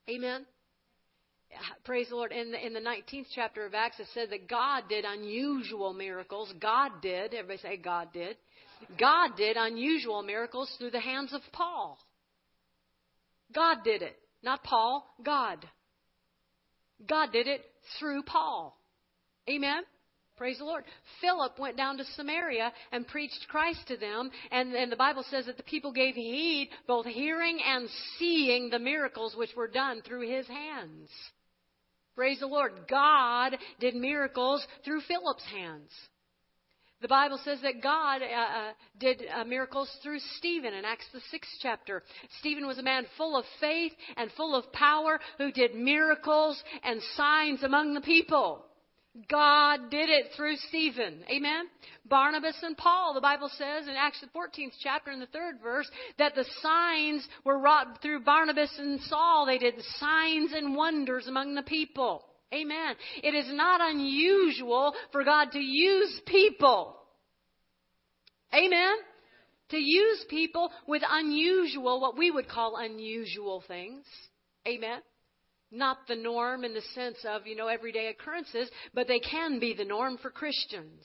[0.09, 0.45] Amen.
[1.83, 2.31] Praise the Lord.
[2.31, 6.53] In the, in the 19th chapter of Acts, it said that God did unusual miracles.
[6.59, 7.33] God did.
[7.33, 8.37] Everybody say God did.
[8.99, 11.97] God did unusual miracles through the hands of Paul.
[13.53, 14.17] God did it.
[14.43, 15.65] Not Paul, God.
[17.07, 17.61] God did it
[17.99, 18.77] through Paul.
[19.49, 19.83] Amen?
[20.37, 20.83] Praise the Lord.
[21.21, 25.45] Philip went down to Samaria and preached Christ to them, and, and the Bible says
[25.45, 27.87] that the people gave heed, both hearing and
[28.19, 31.09] seeing the miracles which were done through his hands.
[32.15, 32.73] Praise the Lord.
[32.89, 35.91] God did miracles through Philip's hands.
[37.01, 41.19] The Bible says that God uh, uh, did uh, miracles through Stephen in Acts the
[41.29, 42.03] sixth chapter.
[42.39, 47.01] Stephen was a man full of faith and full of power who did miracles and
[47.15, 48.65] signs among the people.
[49.29, 51.23] God did it through Stephen.
[51.29, 51.67] Amen?
[52.05, 55.89] Barnabas and Paul, the Bible says in Acts the 14th chapter in the third verse,
[56.17, 59.45] that the signs were wrought through Barnabas and Saul.
[59.45, 62.25] They did signs and wonders among the people.
[62.53, 62.95] Amen.
[63.23, 66.97] It is not unusual for God to use people.
[68.53, 68.95] Amen.
[69.69, 74.05] To use people with unusual, what we would call unusual things.
[74.67, 75.01] Amen
[75.71, 79.73] not the norm in the sense of, you know, everyday occurrences, but they can be
[79.73, 81.03] the norm for Christians.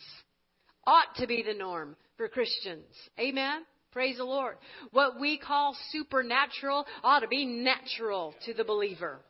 [0.87, 2.87] Ought to be the norm for Christians.
[3.19, 3.63] Amen?
[3.93, 4.57] Praise the Lord.
[4.93, 9.21] What we call supernatural ought to be natural to the believer.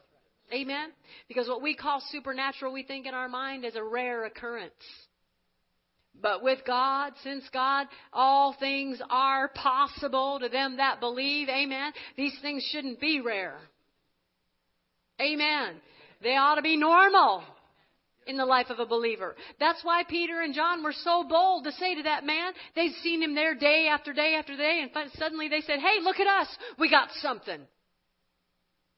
[0.53, 0.91] Amen?
[1.29, 4.73] Because what we call supernatural, we think in our mind is a rare occurrence.
[6.21, 11.49] But with God, since God, all things are possible to them that believe.
[11.49, 11.93] Amen.
[12.17, 13.59] These things shouldn't be rare.
[15.21, 15.81] Amen.
[16.23, 17.43] They ought to be normal
[18.27, 19.35] in the life of a believer.
[19.59, 23.23] That's why Peter and John were so bold to say to that man, they'd seen
[23.23, 26.49] him there day after day after day, and suddenly they said, Hey, look at us.
[26.79, 27.61] We got something.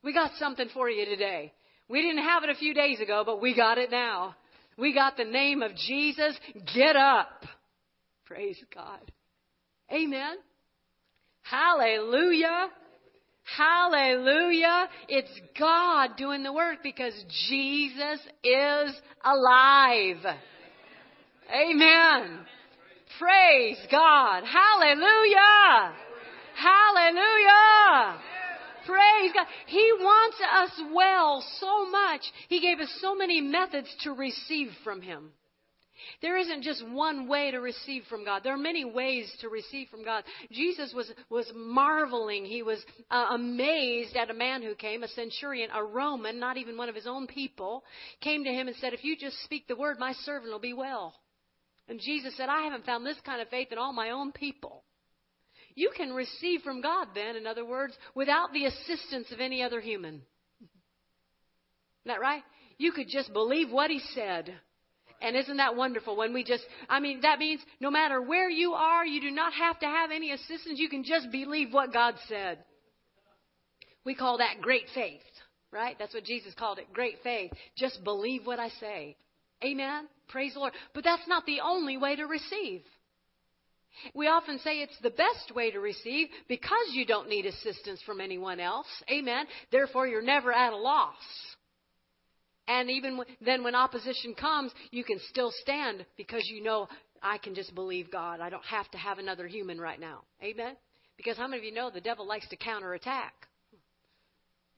[0.03, 1.53] We got something for you today.
[1.89, 4.35] We didn't have it a few days ago, but we got it now.
[4.77, 6.37] We got the name of Jesus.
[6.75, 7.45] Get up.
[8.25, 9.01] Praise God.
[9.93, 10.37] Amen.
[11.43, 12.69] Hallelujah.
[13.45, 14.89] Hallelujah.
[15.09, 17.15] It's God doing the work because
[17.49, 20.25] Jesus is alive.
[21.53, 22.47] Amen.
[23.19, 24.45] Praise God.
[24.45, 25.93] Hallelujah.
[26.57, 28.21] Hallelujah.
[28.87, 29.47] Praise God.
[29.67, 32.23] He wants us well so much.
[32.49, 35.31] He gave us so many methods to receive from Him.
[36.21, 38.43] There isn't just one way to receive from God.
[38.45, 40.25] There are many ways to receive from God.
[40.51, 42.45] Jesus was, was marveling.
[42.45, 42.79] He was
[43.11, 46.95] uh, amazed at a man who came, a centurion, a Roman, not even one of
[46.95, 47.85] his own people,
[48.21, 50.73] came to him and said, If you just speak the word, my servant will be
[50.73, 51.15] well.
[51.89, 54.85] And Jesus said, I haven't found this kind of faith in all my own people.
[55.75, 59.81] You can receive from God then, in other words, without the assistance of any other
[59.81, 60.23] human.
[62.05, 62.43] Isn't that right?
[62.79, 64.53] You could just believe what he said.
[65.23, 68.73] And isn't that wonderful when we just, I mean, that means no matter where you
[68.73, 70.79] are, you do not have to have any assistance.
[70.79, 72.59] You can just believe what God said.
[74.05, 75.21] We call that great faith,
[75.71, 75.97] right?
[75.99, 77.53] That's what Jesus called it, great faith.
[77.77, 79.17] Just believe what I say.
[79.65, 80.09] Amen?
[80.29, 80.73] Praise the Lord.
[80.93, 82.83] But that's not the only way to receive.
[84.15, 88.21] We often say it's the best way to receive because you don't need assistance from
[88.21, 88.87] anyone else.
[89.11, 89.47] Amen.
[89.71, 91.15] Therefore, you're never at a loss.
[92.69, 96.89] And even then, when opposition comes, you can still stand because you know
[97.23, 98.41] I can just believe God.
[98.41, 100.21] I don't have to have another human right now.
[100.43, 100.77] Amen.
[101.17, 103.33] Because how many of you know the devil likes to counterattack?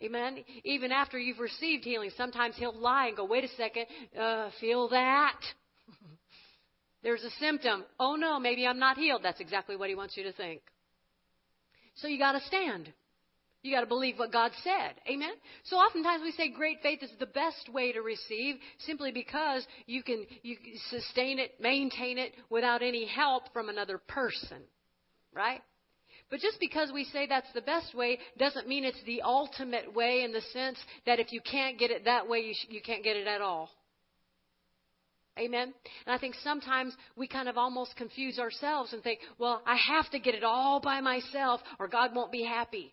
[0.03, 0.45] Amen.
[0.65, 3.87] Even after you've received healing, sometimes he'll lie and go, "Wait a second,
[4.19, 5.41] uh, feel that."
[7.03, 7.85] There's a symptom.
[8.01, 9.23] Oh no, maybe I'm not healed.
[9.23, 10.63] That's exactly what he wants you to think.
[11.97, 12.93] So you got to stand.
[13.65, 14.93] You got to believe what God said.
[15.09, 15.33] Amen?
[15.65, 20.03] So oftentimes we say great faith is the best way to receive simply because you
[20.03, 20.57] can you
[20.91, 24.59] sustain it, maintain it without any help from another person.
[25.33, 25.63] Right?
[26.31, 30.25] But just because we say that's the best way doesn't mean it's the ultimate way
[30.25, 33.03] in the sense that if you can't get it that way, you, sh- you can't
[33.03, 33.71] get it at all.
[35.39, 35.73] Amen?
[36.07, 40.11] And I think sometimes we kind of almost confuse ourselves and think, well, I have
[40.11, 42.93] to get it all by myself or God won't be happy.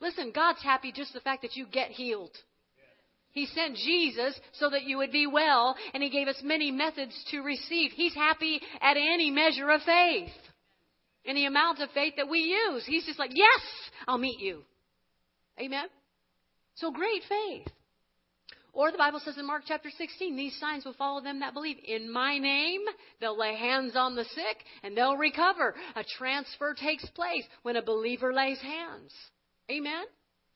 [0.00, 2.36] Listen, God's happy just the fact that you get healed.
[3.32, 7.14] He sent Jesus so that you would be well, and He gave us many methods
[7.30, 7.92] to receive.
[7.92, 10.32] He's happy at any measure of faith,
[11.26, 12.84] any amount of faith that we use.
[12.86, 13.60] He's just like, yes,
[14.06, 14.62] I'll meet you.
[15.60, 15.86] Amen?
[16.76, 17.68] So great faith.
[18.72, 21.78] Or the Bible says in Mark chapter 16, these signs will follow them that believe.
[21.84, 22.82] In my name,
[23.20, 25.74] they'll lay hands on the sick and they'll recover.
[25.96, 29.12] A transfer takes place when a believer lays hands.
[29.70, 30.04] Amen?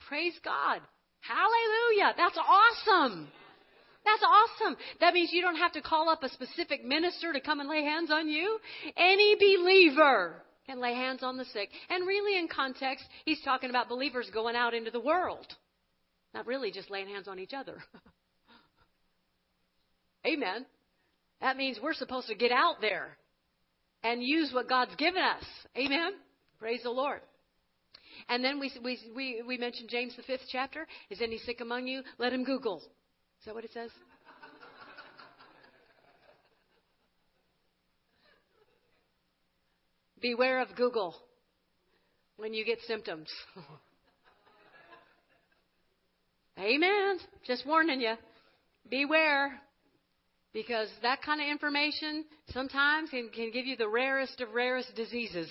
[0.08, 0.80] Praise God.
[1.20, 2.14] Hallelujah.
[2.16, 3.28] That's awesome.
[4.04, 4.76] That's awesome.
[5.00, 7.84] That means you don't have to call up a specific minister to come and lay
[7.84, 8.58] hands on you.
[8.96, 11.68] Any believer can lay hands on the sick.
[11.88, 15.46] And really, in context, he's talking about believers going out into the world,
[16.34, 17.76] not really just laying hands on each other.
[20.26, 20.66] Amen.
[21.40, 23.16] That means we're supposed to get out there
[24.02, 25.44] and use what God's given us.
[25.76, 26.12] Amen.
[26.58, 27.20] Praise the Lord.
[28.28, 30.86] And then we, we, we, we mentioned James, the fifth chapter.
[31.10, 32.02] Is any sick among you?
[32.18, 32.78] Let him Google.
[32.78, 33.90] Is that what it says?
[40.20, 41.16] Beware of Google
[42.36, 43.28] when you get symptoms.
[46.58, 47.18] Amen.
[47.46, 48.14] Just warning you.
[48.88, 49.60] Beware.
[50.52, 55.48] Because that kind of information sometimes can, can give you the rarest of rarest diseases.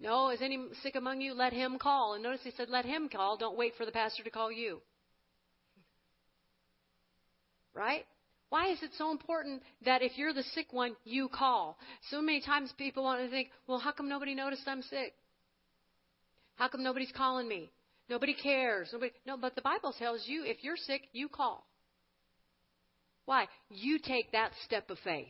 [0.00, 1.34] No, is any sick among you?
[1.34, 2.14] Let him call.
[2.14, 3.36] And notice he said, let him call.
[3.36, 4.80] Don't wait for the pastor to call you.
[7.74, 8.06] Right?
[8.48, 11.78] Why is it so important that if you're the sick one, you call?
[12.10, 15.12] So many times people want to think, well, how come nobody noticed I'm sick?
[16.56, 17.70] How come nobody's calling me?
[18.08, 18.88] Nobody cares.
[18.92, 21.64] Nobody, no, but the Bible tells you if you're sick, you call.
[23.26, 23.46] Why?
[23.68, 25.28] You take that step of faith.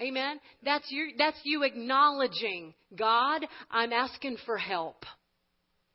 [0.00, 0.40] Amen.
[0.64, 5.04] That's you, that's you acknowledging, God, I'm asking for help.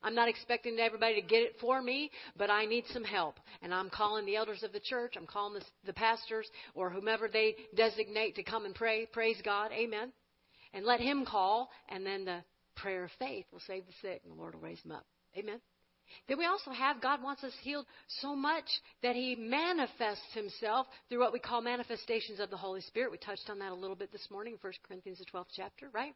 [0.02, 3.40] I'm not expecting everybody to get it for me, but I need some help.
[3.62, 5.14] And I'm calling the elders of the church.
[5.16, 9.06] I'm calling the, the pastors or whomever they designate to come and pray.
[9.12, 9.72] Praise God.
[9.72, 10.12] Amen.
[10.72, 12.44] And let him call, and then the
[12.76, 15.06] prayer of faith will save the sick, and the Lord will raise them up.
[15.36, 15.60] Amen.
[16.28, 17.86] Then we also have God wants us healed
[18.20, 18.64] so much
[19.02, 23.10] that He manifests Himself through what we call manifestations of the Holy Spirit.
[23.10, 25.88] We touched on that a little bit this morning in 1 Corinthians, the 12th chapter,
[25.92, 26.14] right?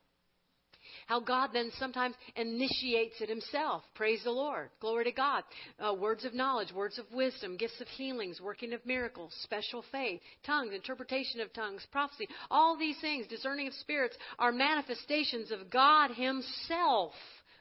[1.06, 3.82] How God then sometimes initiates it Himself.
[3.94, 4.70] Praise the Lord.
[4.80, 5.44] Glory to God.
[5.78, 10.20] Uh, words of knowledge, words of wisdom, gifts of healings, working of miracles, special faith,
[10.44, 12.28] tongues, interpretation of tongues, prophecy.
[12.50, 17.12] All these things, discerning of spirits, are manifestations of God Himself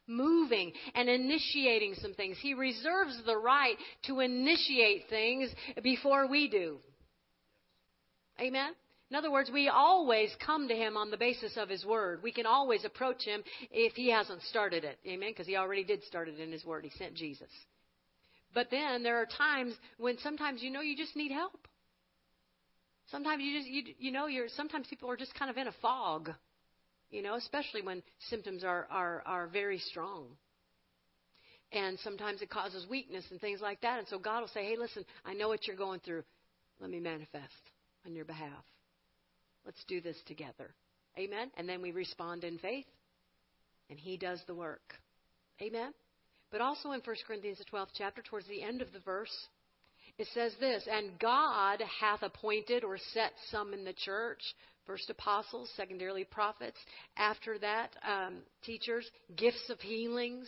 [0.10, 2.38] moving and initiating some things.
[2.42, 3.76] He reserves the right
[4.08, 5.50] to initiate things
[5.82, 6.80] before we do.
[8.42, 8.74] Amen?
[9.10, 12.22] In other words, we always come to Him on the basis of His Word.
[12.22, 15.00] We can always approach Him if He hasn't started it.
[15.08, 15.32] Amen?
[15.32, 16.84] Because He already did start it in His Word.
[16.84, 17.50] He sent Jesus.
[18.54, 21.68] But then there are times when sometimes you know you just need help.
[23.12, 25.74] Sometimes you just you you know you're sometimes people are just kind of in a
[25.82, 26.32] fog.
[27.10, 30.28] You know, especially when symptoms are are are very strong.
[31.72, 34.00] And sometimes it causes weakness and things like that.
[34.00, 36.24] And so God will say, "Hey, listen, I know what you're going through.
[36.80, 37.72] Let me manifest
[38.06, 38.66] on your behalf.
[39.66, 40.74] Let's do this together."
[41.18, 41.52] Amen.
[41.58, 42.88] And then we respond in faith,
[43.90, 44.96] and He does the work.
[45.62, 45.94] Amen.
[46.52, 49.48] But also in 1 Corinthians, the 12th chapter, towards the end of the verse,
[50.18, 54.42] it says this And God hath appointed or set some in the church,
[54.90, 56.80] first apostles, secondarily prophets,
[57.16, 60.48] after that, um, teachers, gifts of healings,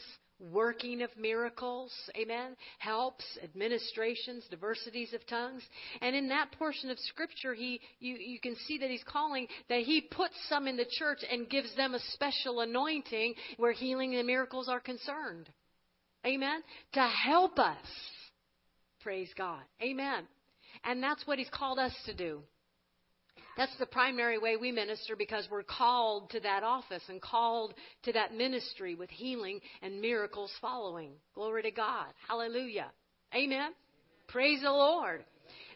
[0.51, 5.61] working of miracles, amen, helps, administrations, diversities of tongues.
[6.01, 9.81] And in that portion of scripture, he you, you can see that he's calling that
[9.81, 14.25] he puts some in the church and gives them a special anointing where healing and
[14.25, 15.49] miracles are concerned.
[16.25, 16.63] Amen.
[16.93, 17.77] To help us.
[19.01, 19.61] Praise God.
[19.83, 20.23] Amen.
[20.83, 22.41] And that's what he's called us to do.
[23.61, 28.11] That's the primary way we minister because we're called to that office and called to
[28.13, 31.11] that ministry with healing and miracles following.
[31.35, 32.07] Glory to God.
[32.27, 32.87] Hallelujah.
[33.35, 33.69] Amen.
[34.27, 35.23] Praise the Lord.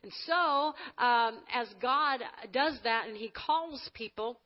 [0.02, 2.22] And so, um, as God
[2.52, 4.40] does that and He calls people,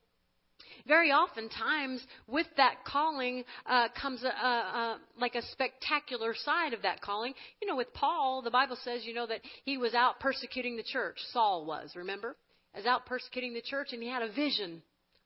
[0.86, 6.74] very often times with that calling uh, comes a, a, a, like a spectacular side
[6.74, 7.34] of that calling.
[7.62, 10.84] You know, with Paul, the Bible says, you know, that he was out persecuting the
[10.84, 11.16] church.
[11.32, 12.36] Saul was, remember?
[12.76, 14.82] Was out persecuting the church, and he had a vision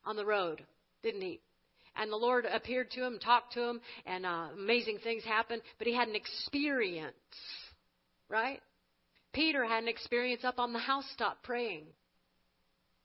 [0.06, 0.64] on the road,
[1.02, 1.40] didn't he?
[1.96, 5.62] And the Lord appeared to him, talked to him, and uh, amazing things happened.
[5.78, 7.14] But he had an experience,
[8.30, 8.60] right?
[9.34, 11.86] Peter had an experience up on the housetop praying,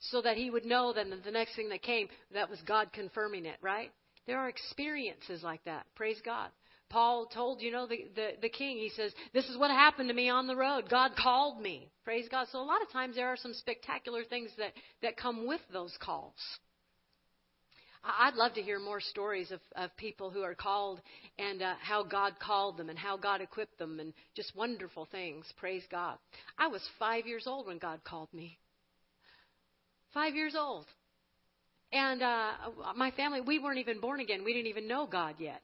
[0.01, 3.45] so that he would know that the next thing that came, that was God confirming
[3.45, 3.91] it, right?
[4.27, 5.87] There are experiences like that.
[5.95, 6.51] Praise God.
[6.91, 10.15] Paul told, you know, the, the, the king, he says, This is what happened to
[10.15, 10.89] me on the road.
[10.89, 11.91] God called me.
[12.05, 12.47] Praise God.
[12.51, 14.73] So a lot of times there are some spectacular things that,
[15.03, 16.35] that come with those calls.
[18.05, 21.01] I'd love to hear more stories of, of people who are called
[21.39, 25.47] and uh, how God called them and how God equipped them and just wonderful things.
[25.59, 26.17] Praise God.
[26.59, 28.57] I was five years old when God called me.
[30.15, 30.87] Five years old.
[31.93, 32.51] And uh,
[32.97, 34.45] my family, we weren't even born again.
[34.45, 35.63] We didn't even know God yet.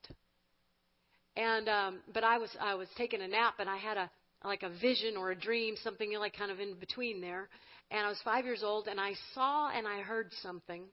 [1.37, 4.11] And um, but I was I was taking a nap and I had a
[4.45, 7.49] like a vision or a dream, something like kind of in between there.
[7.91, 10.85] And I was five years old and I saw and I heard something.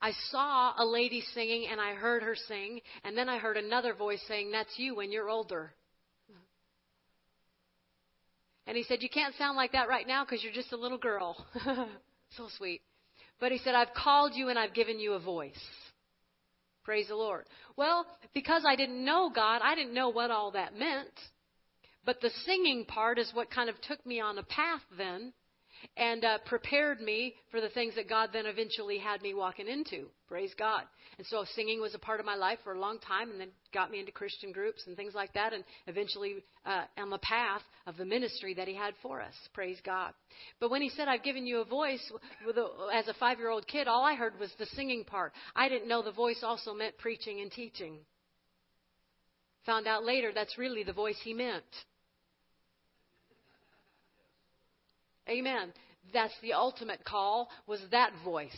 [0.00, 3.94] I saw a lady singing and I heard her sing, and then I heard another
[3.94, 5.72] voice saying, That's you when you're older.
[8.66, 10.98] And he said, You can't sound like that right now because you're just a little
[10.98, 11.44] girl.
[12.36, 12.82] so sweet.
[13.40, 15.52] But he said, I've called you and I've given you a voice.
[16.90, 17.46] Praise the Lord.
[17.76, 21.12] Well, because I didn't know God, I didn't know what all that meant.
[22.04, 25.32] But the singing part is what kind of took me on a path then
[25.96, 30.06] and uh, prepared me for the things that God then eventually had me walking into.
[30.28, 30.82] Praise God.
[31.18, 33.48] And so singing was a part of my life for a long time and then
[33.74, 37.62] got me into Christian groups and things like that and eventually uh, on the path
[37.86, 39.34] of the ministry that He had for us.
[39.52, 40.12] Praise God.
[40.60, 42.00] But when He said, I've given you a voice,
[42.46, 45.32] a, as a five year old kid, all I heard was the singing part.
[45.54, 47.98] I didn't know the voice also meant preaching and teaching.
[49.66, 51.64] Found out later that's really the voice He meant.
[55.30, 55.72] Amen.
[56.12, 58.50] That's the ultimate call was that voice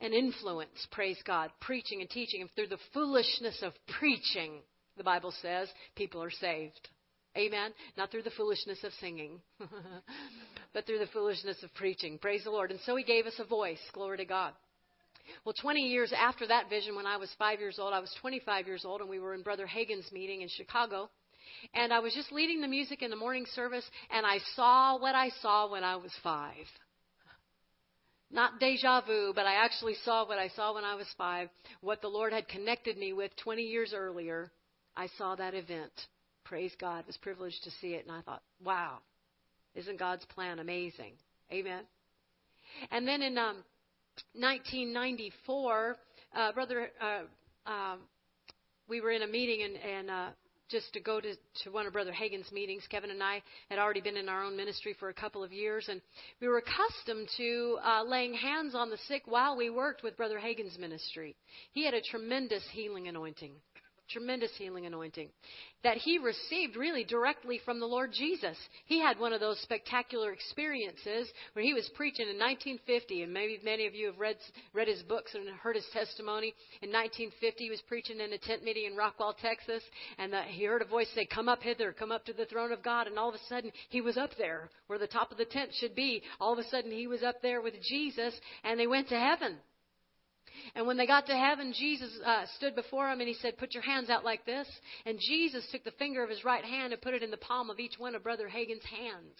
[0.00, 2.42] and influence, praise God, preaching and teaching.
[2.42, 4.60] And through the foolishness of preaching,
[4.96, 6.88] the Bible says, people are saved.
[7.36, 7.72] Amen.
[7.96, 9.40] Not through the foolishness of singing,
[10.74, 12.18] but through the foolishness of preaching.
[12.18, 12.70] Praise the Lord.
[12.70, 13.78] And so he gave us a voice.
[13.92, 14.52] Glory to God.
[15.44, 18.66] Well, 20 years after that vision, when I was five years old, I was 25
[18.66, 21.10] years old, and we were in Brother Hagin's meeting in Chicago.
[21.74, 25.14] And I was just leading the music in the morning service, and I saw what
[25.14, 26.66] I saw when I was five.
[28.30, 31.48] Not deja vu, but I actually saw what I saw when I was five,
[31.80, 34.50] what the Lord had connected me with 20 years earlier.
[34.96, 35.92] I saw that event.
[36.44, 37.04] Praise God.
[37.04, 38.98] I was privileged to see it, and I thought, wow,
[39.74, 41.12] isn't God's plan amazing?
[41.50, 41.84] Amen.
[42.90, 43.64] And then in um,
[44.34, 45.96] 1994,
[46.36, 47.22] uh, brother, uh,
[47.66, 47.96] uh,
[48.88, 50.28] we were in a meeting, and, and uh,
[50.68, 52.82] just to go to, to one of Brother Hagin's meetings.
[52.90, 55.88] Kevin and I had already been in our own ministry for a couple of years,
[55.88, 56.00] and
[56.40, 60.38] we were accustomed to uh, laying hands on the sick while we worked with Brother
[60.38, 61.36] Hagin's ministry.
[61.72, 63.52] He had a tremendous healing anointing.
[64.08, 65.28] Tremendous healing anointing
[65.84, 68.56] that he received really directly from the Lord Jesus.
[68.86, 73.60] He had one of those spectacular experiences where he was preaching in 1950, and maybe
[73.62, 74.36] many of you have read,
[74.72, 76.52] read his books and heard his testimony.
[76.82, 79.82] In 1950, he was preaching in a tent meeting in Rockwall, Texas,
[80.18, 82.72] and the, he heard a voice say, Come up hither, come up to the throne
[82.72, 83.06] of God.
[83.06, 85.70] And all of a sudden, he was up there where the top of the tent
[85.74, 86.22] should be.
[86.40, 88.34] All of a sudden, he was up there with Jesus,
[88.64, 89.58] and they went to heaven.
[90.74, 93.74] And when they got to heaven, Jesus uh, stood before them and he said, Put
[93.74, 94.66] your hands out like this.
[95.06, 97.70] And Jesus took the finger of his right hand and put it in the palm
[97.70, 99.36] of each one of Brother Hagin's hands.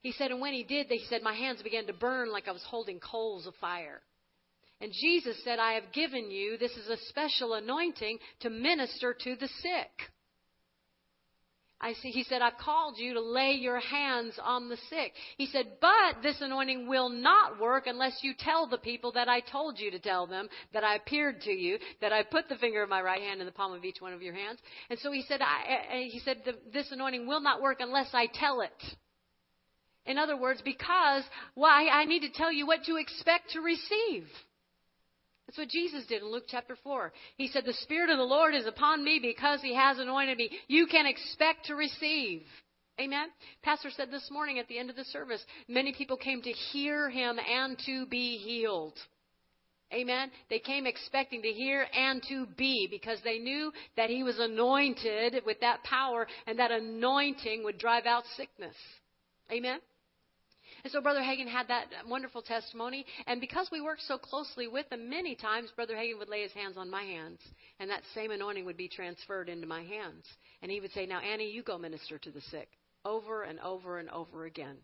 [0.00, 2.52] He said, And when he did, he said, My hands began to burn like I
[2.52, 4.02] was holding coals of fire.
[4.80, 9.36] And Jesus said, I have given you, this is a special anointing to minister to
[9.36, 10.12] the sick.
[11.78, 15.12] I see, he said, I've called you to lay your hands on the sick.
[15.36, 19.40] He said, but this anointing will not work unless you tell the people that I
[19.40, 22.82] told you to tell them, that I appeared to you, that I put the finger
[22.82, 24.58] of my right hand in the palm of each one of your hands.
[24.88, 26.38] And so he said, I, eh, eh, he said,
[26.72, 28.96] this anointing will not work unless I tell it.
[30.06, 31.24] In other words, because
[31.54, 34.26] why I need to tell you what to expect to receive.
[35.46, 37.12] That's what Jesus did in Luke chapter 4.
[37.36, 40.50] He said, The Spirit of the Lord is upon me because He has anointed me.
[40.66, 42.42] You can expect to receive.
[43.00, 43.28] Amen.
[43.62, 47.10] Pastor said this morning at the end of the service, many people came to hear
[47.10, 48.98] him and to be healed.
[49.92, 50.30] Amen.
[50.48, 55.42] They came expecting to hear and to be because they knew that he was anointed
[55.44, 58.74] with that power and that anointing would drive out sickness.
[59.52, 59.78] Amen.
[60.86, 63.04] And so Brother Hagin had that wonderful testimony.
[63.26, 66.52] And because we worked so closely with him, many times Brother Hagin would lay his
[66.52, 67.40] hands on my hands,
[67.80, 70.24] and that same anointing would be transferred into my hands.
[70.62, 72.68] And he would say, Now, Annie, you go minister to the sick.
[73.04, 74.76] Over and over and over again.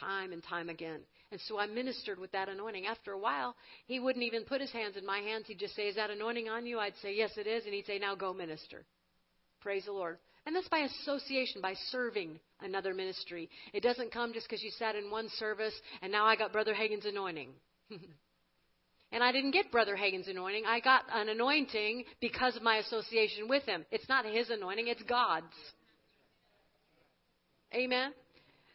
[0.00, 1.00] Time and time again.
[1.30, 2.86] And so I ministered with that anointing.
[2.86, 5.44] After a while, he wouldn't even put his hands in my hands.
[5.46, 6.78] He'd just say, Is that anointing on you?
[6.78, 7.66] I'd say, Yes, it is.
[7.66, 8.86] And he'd say, Now go minister.
[9.60, 10.16] Praise the Lord.
[10.46, 13.48] And that's by association, by serving another ministry.
[13.72, 16.74] It doesn't come just because you sat in one service and now I got Brother
[16.74, 17.48] Hagin's anointing.
[19.12, 20.64] and I didn't get Brother Hagin's anointing.
[20.66, 23.86] I got an anointing because of my association with him.
[23.90, 25.46] It's not his anointing, it's God's.
[27.74, 28.12] Amen.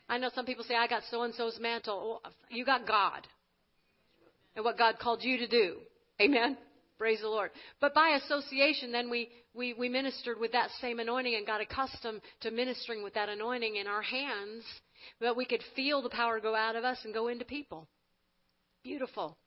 [0.09, 2.20] I know some people say, I got so and so's mantle.
[2.24, 3.28] Well, you got God
[4.55, 5.78] and what God called you to do.
[6.20, 6.57] Amen.
[7.00, 7.52] Praise the Lord.
[7.80, 12.20] But by association, then we, we, we ministered with that same anointing and got accustomed
[12.41, 14.66] to ministering with that anointing in our hands,
[15.22, 17.88] that we could feel the power go out of us and go into people.
[18.84, 19.38] Beautiful.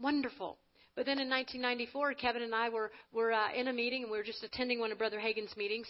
[0.00, 0.58] Wonderful.
[0.94, 4.18] But then in 1994, Kevin and I were, were uh, in a meeting, and we
[4.18, 5.88] were just attending one of Brother Hagin's meetings.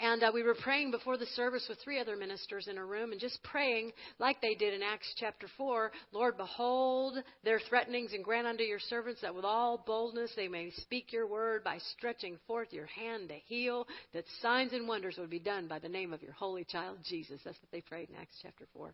[0.00, 3.12] And uh, we were praying before the service with three other ministers in a room
[3.12, 8.24] and just praying like they did in Acts chapter 4 Lord, behold their threatenings and
[8.24, 12.38] grant unto your servants that with all boldness they may speak your word by stretching
[12.46, 16.12] forth your hand to heal, that signs and wonders would be done by the name
[16.12, 17.40] of your holy child Jesus.
[17.44, 18.92] That's what they prayed in Acts chapter 4.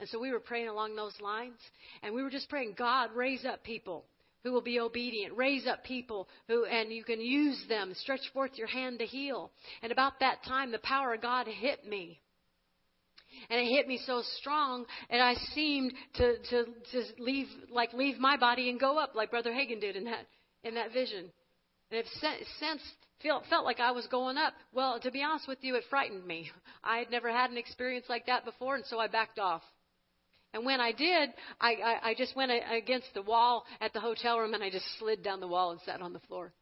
[0.00, 1.58] And so we were praying along those lines,
[2.02, 4.04] and we were just praying, God, raise up people
[4.44, 5.36] who will be obedient.
[5.36, 7.92] Raise up people who, and you can use them.
[7.94, 9.50] Stretch forth your hand to heal.
[9.82, 12.20] And about that time, the power of God hit me.
[13.48, 18.18] And it hit me so strong, and I seemed to, to, to leave, like leave
[18.18, 20.26] my body and go up, like Brother Hagin did in that,
[20.64, 21.30] in that vision.
[21.90, 22.06] And it
[22.60, 22.82] since
[23.22, 24.52] felt, felt like I was going up.
[24.74, 26.50] Well, to be honest with you, it frightened me.
[26.84, 29.62] I had never had an experience like that before, and so I backed off.
[30.54, 31.30] And when I did,
[31.60, 34.84] I, I, I just went against the wall at the hotel room and I just
[34.98, 36.52] slid down the wall and sat on the floor.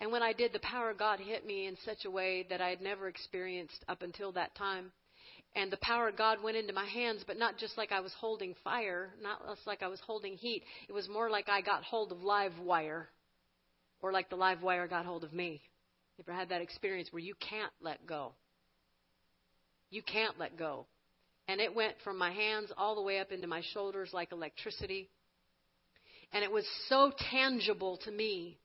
[0.00, 2.62] And when I did, the power of God hit me in such a way that
[2.62, 4.92] I had never experienced up until that time.
[5.54, 8.12] And the power of God went into my hands, but not just like I was
[8.18, 10.62] holding fire, not just like I was holding heat.
[10.88, 13.08] It was more like I got hold of live wire,
[14.00, 15.60] or like the live wire got hold of me.
[16.16, 18.32] You ever had that experience where you can't let go?
[19.90, 20.86] You can't let go.
[21.50, 25.10] And it went from my hands all the way up into my shoulders like electricity.
[26.32, 28.56] And it was so tangible to me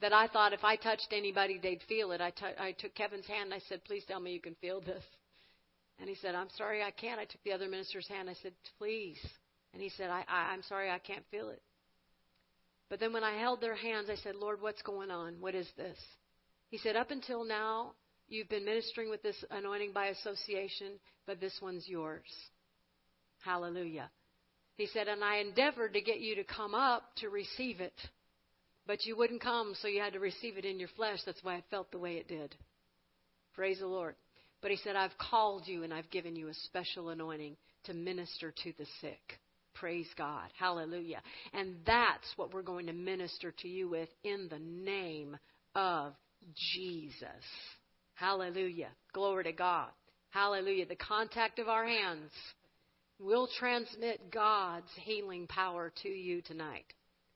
[0.00, 2.20] that I thought if I touched anybody, they'd feel it.
[2.20, 4.80] I, t- I took Kevin's hand and I said, Please tell me you can feel
[4.80, 5.04] this.
[6.00, 7.20] And he said, I'm sorry, I can't.
[7.20, 8.28] I took the other minister's hand.
[8.28, 9.20] I said, Please.
[9.72, 11.62] And he said, I, I, I'm sorry, I can't feel it.
[12.90, 15.36] But then when I held their hands, I said, Lord, what's going on?
[15.38, 15.98] What is this?
[16.70, 17.92] He said, Up until now,
[18.28, 22.30] You've been ministering with this anointing by association, but this one's yours.
[23.44, 24.10] Hallelujah.
[24.76, 27.94] He said, and I endeavored to get you to come up to receive it,
[28.86, 31.18] but you wouldn't come, so you had to receive it in your flesh.
[31.24, 32.54] That's why it felt the way it did.
[33.54, 34.14] Praise the Lord.
[34.60, 38.52] But he said, I've called you and I've given you a special anointing to minister
[38.52, 39.38] to the sick.
[39.74, 40.48] Praise God.
[40.58, 41.20] Hallelujah.
[41.52, 45.36] And that's what we're going to minister to you with in the name
[45.74, 46.14] of
[46.72, 47.28] Jesus.
[48.14, 48.88] Hallelujah.
[49.12, 49.90] Glory to God.
[50.36, 50.84] Hallelujah.
[50.84, 52.30] The contact of our hands
[53.18, 56.84] will transmit God's healing power to you tonight.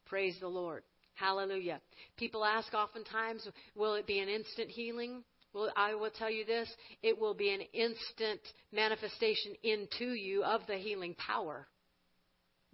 [0.04, 0.82] Praise the Lord.
[1.14, 1.80] Hallelujah.
[2.18, 5.24] People ask oftentimes, will it be an instant healing?
[5.54, 6.70] Well, I will tell you this
[7.02, 11.66] it will be an instant manifestation into you of the healing power.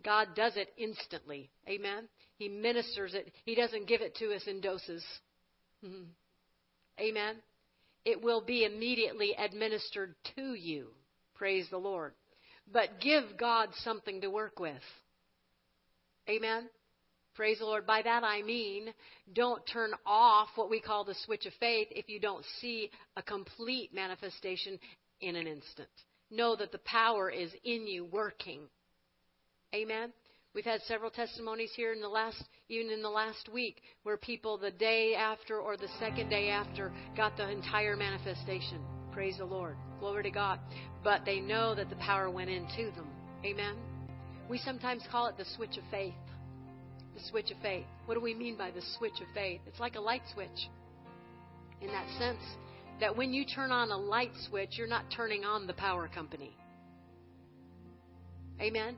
[0.04, 1.50] God does it instantly.
[1.68, 2.08] Amen.
[2.36, 5.04] He ministers it, He doesn't give it to us in doses.
[5.84, 6.02] Mm-hmm.
[6.98, 7.36] Amen.
[8.06, 10.86] It will be immediately administered to you.
[11.34, 12.12] Praise the Lord.
[12.72, 14.80] But give God something to work with.
[16.28, 16.68] Amen.
[17.34, 17.84] Praise the Lord.
[17.84, 18.94] By that I mean,
[19.34, 23.22] don't turn off what we call the switch of faith if you don't see a
[23.22, 24.78] complete manifestation
[25.20, 25.88] in an instant.
[26.30, 28.60] Know that the power is in you working.
[29.74, 30.12] Amen.
[30.56, 34.56] We've had several testimonies here in the last, even in the last week, where people
[34.56, 38.80] the day after or the second day after got the entire manifestation.
[39.12, 39.76] Praise the Lord.
[40.00, 40.58] Glory to God.
[41.04, 43.06] But they know that the power went into them.
[43.44, 43.76] Amen.
[44.48, 46.14] We sometimes call it the switch of faith
[47.14, 47.86] the switch of faith.
[48.06, 49.60] What do we mean by the switch of faith?
[49.66, 50.68] It's like a light switch
[51.80, 52.42] in that sense
[53.00, 56.54] that when you turn on a light switch, you're not turning on the power company.
[58.60, 58.96] Amen?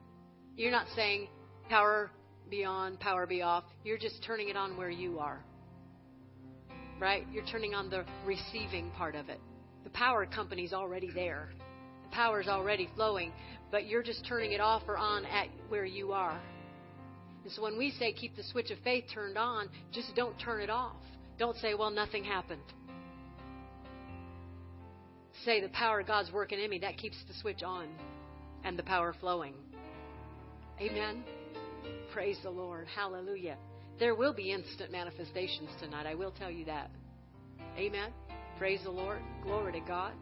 [0.56, 1.28] You're not saying
[1.68, 2.10] power
[2.50, 3.64] be on, power be off.
[3.84, 5.40] You're just turning it on where you are.
[6.98, 7.26] Right?
[7.32, 9.40] You're turning on the receiving part of it.
[9.84, 11.50] The power company's already there.
[12.10, 13.32] The power's already flowing,
[13.70, 16.40] but you're just turning it off or on at where you are.
[17.44, 20.60] And so when we say keep the switch of faith turned on, just don't turn
[20.60, 20.96] it off.
[21.38, 22.62] Don't say, well, nothing happened.
[25.44, 26.80] Say, the power of God's working in me.
[26.80, 27.86] That keeps the switch on
[28.64, 29.54] and the power flowing.
[30.80, 31.22] Amen.
[32.12, 32.86] Praise the Lord.
[32.94, 33.56] Hallelujah.
[33.98, 36.06] There will be instant manifestations tonight.
[36.06, 36.90] I will tell you that.
[37.76, 38.10] Amen.
[38.58, 39.20] Praise the Lord.
[39.42, 40.12] Glory to God.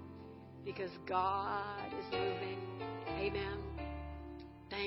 [0.65, 2.59] Because God is moving.
[3.19, 3.76] Amen.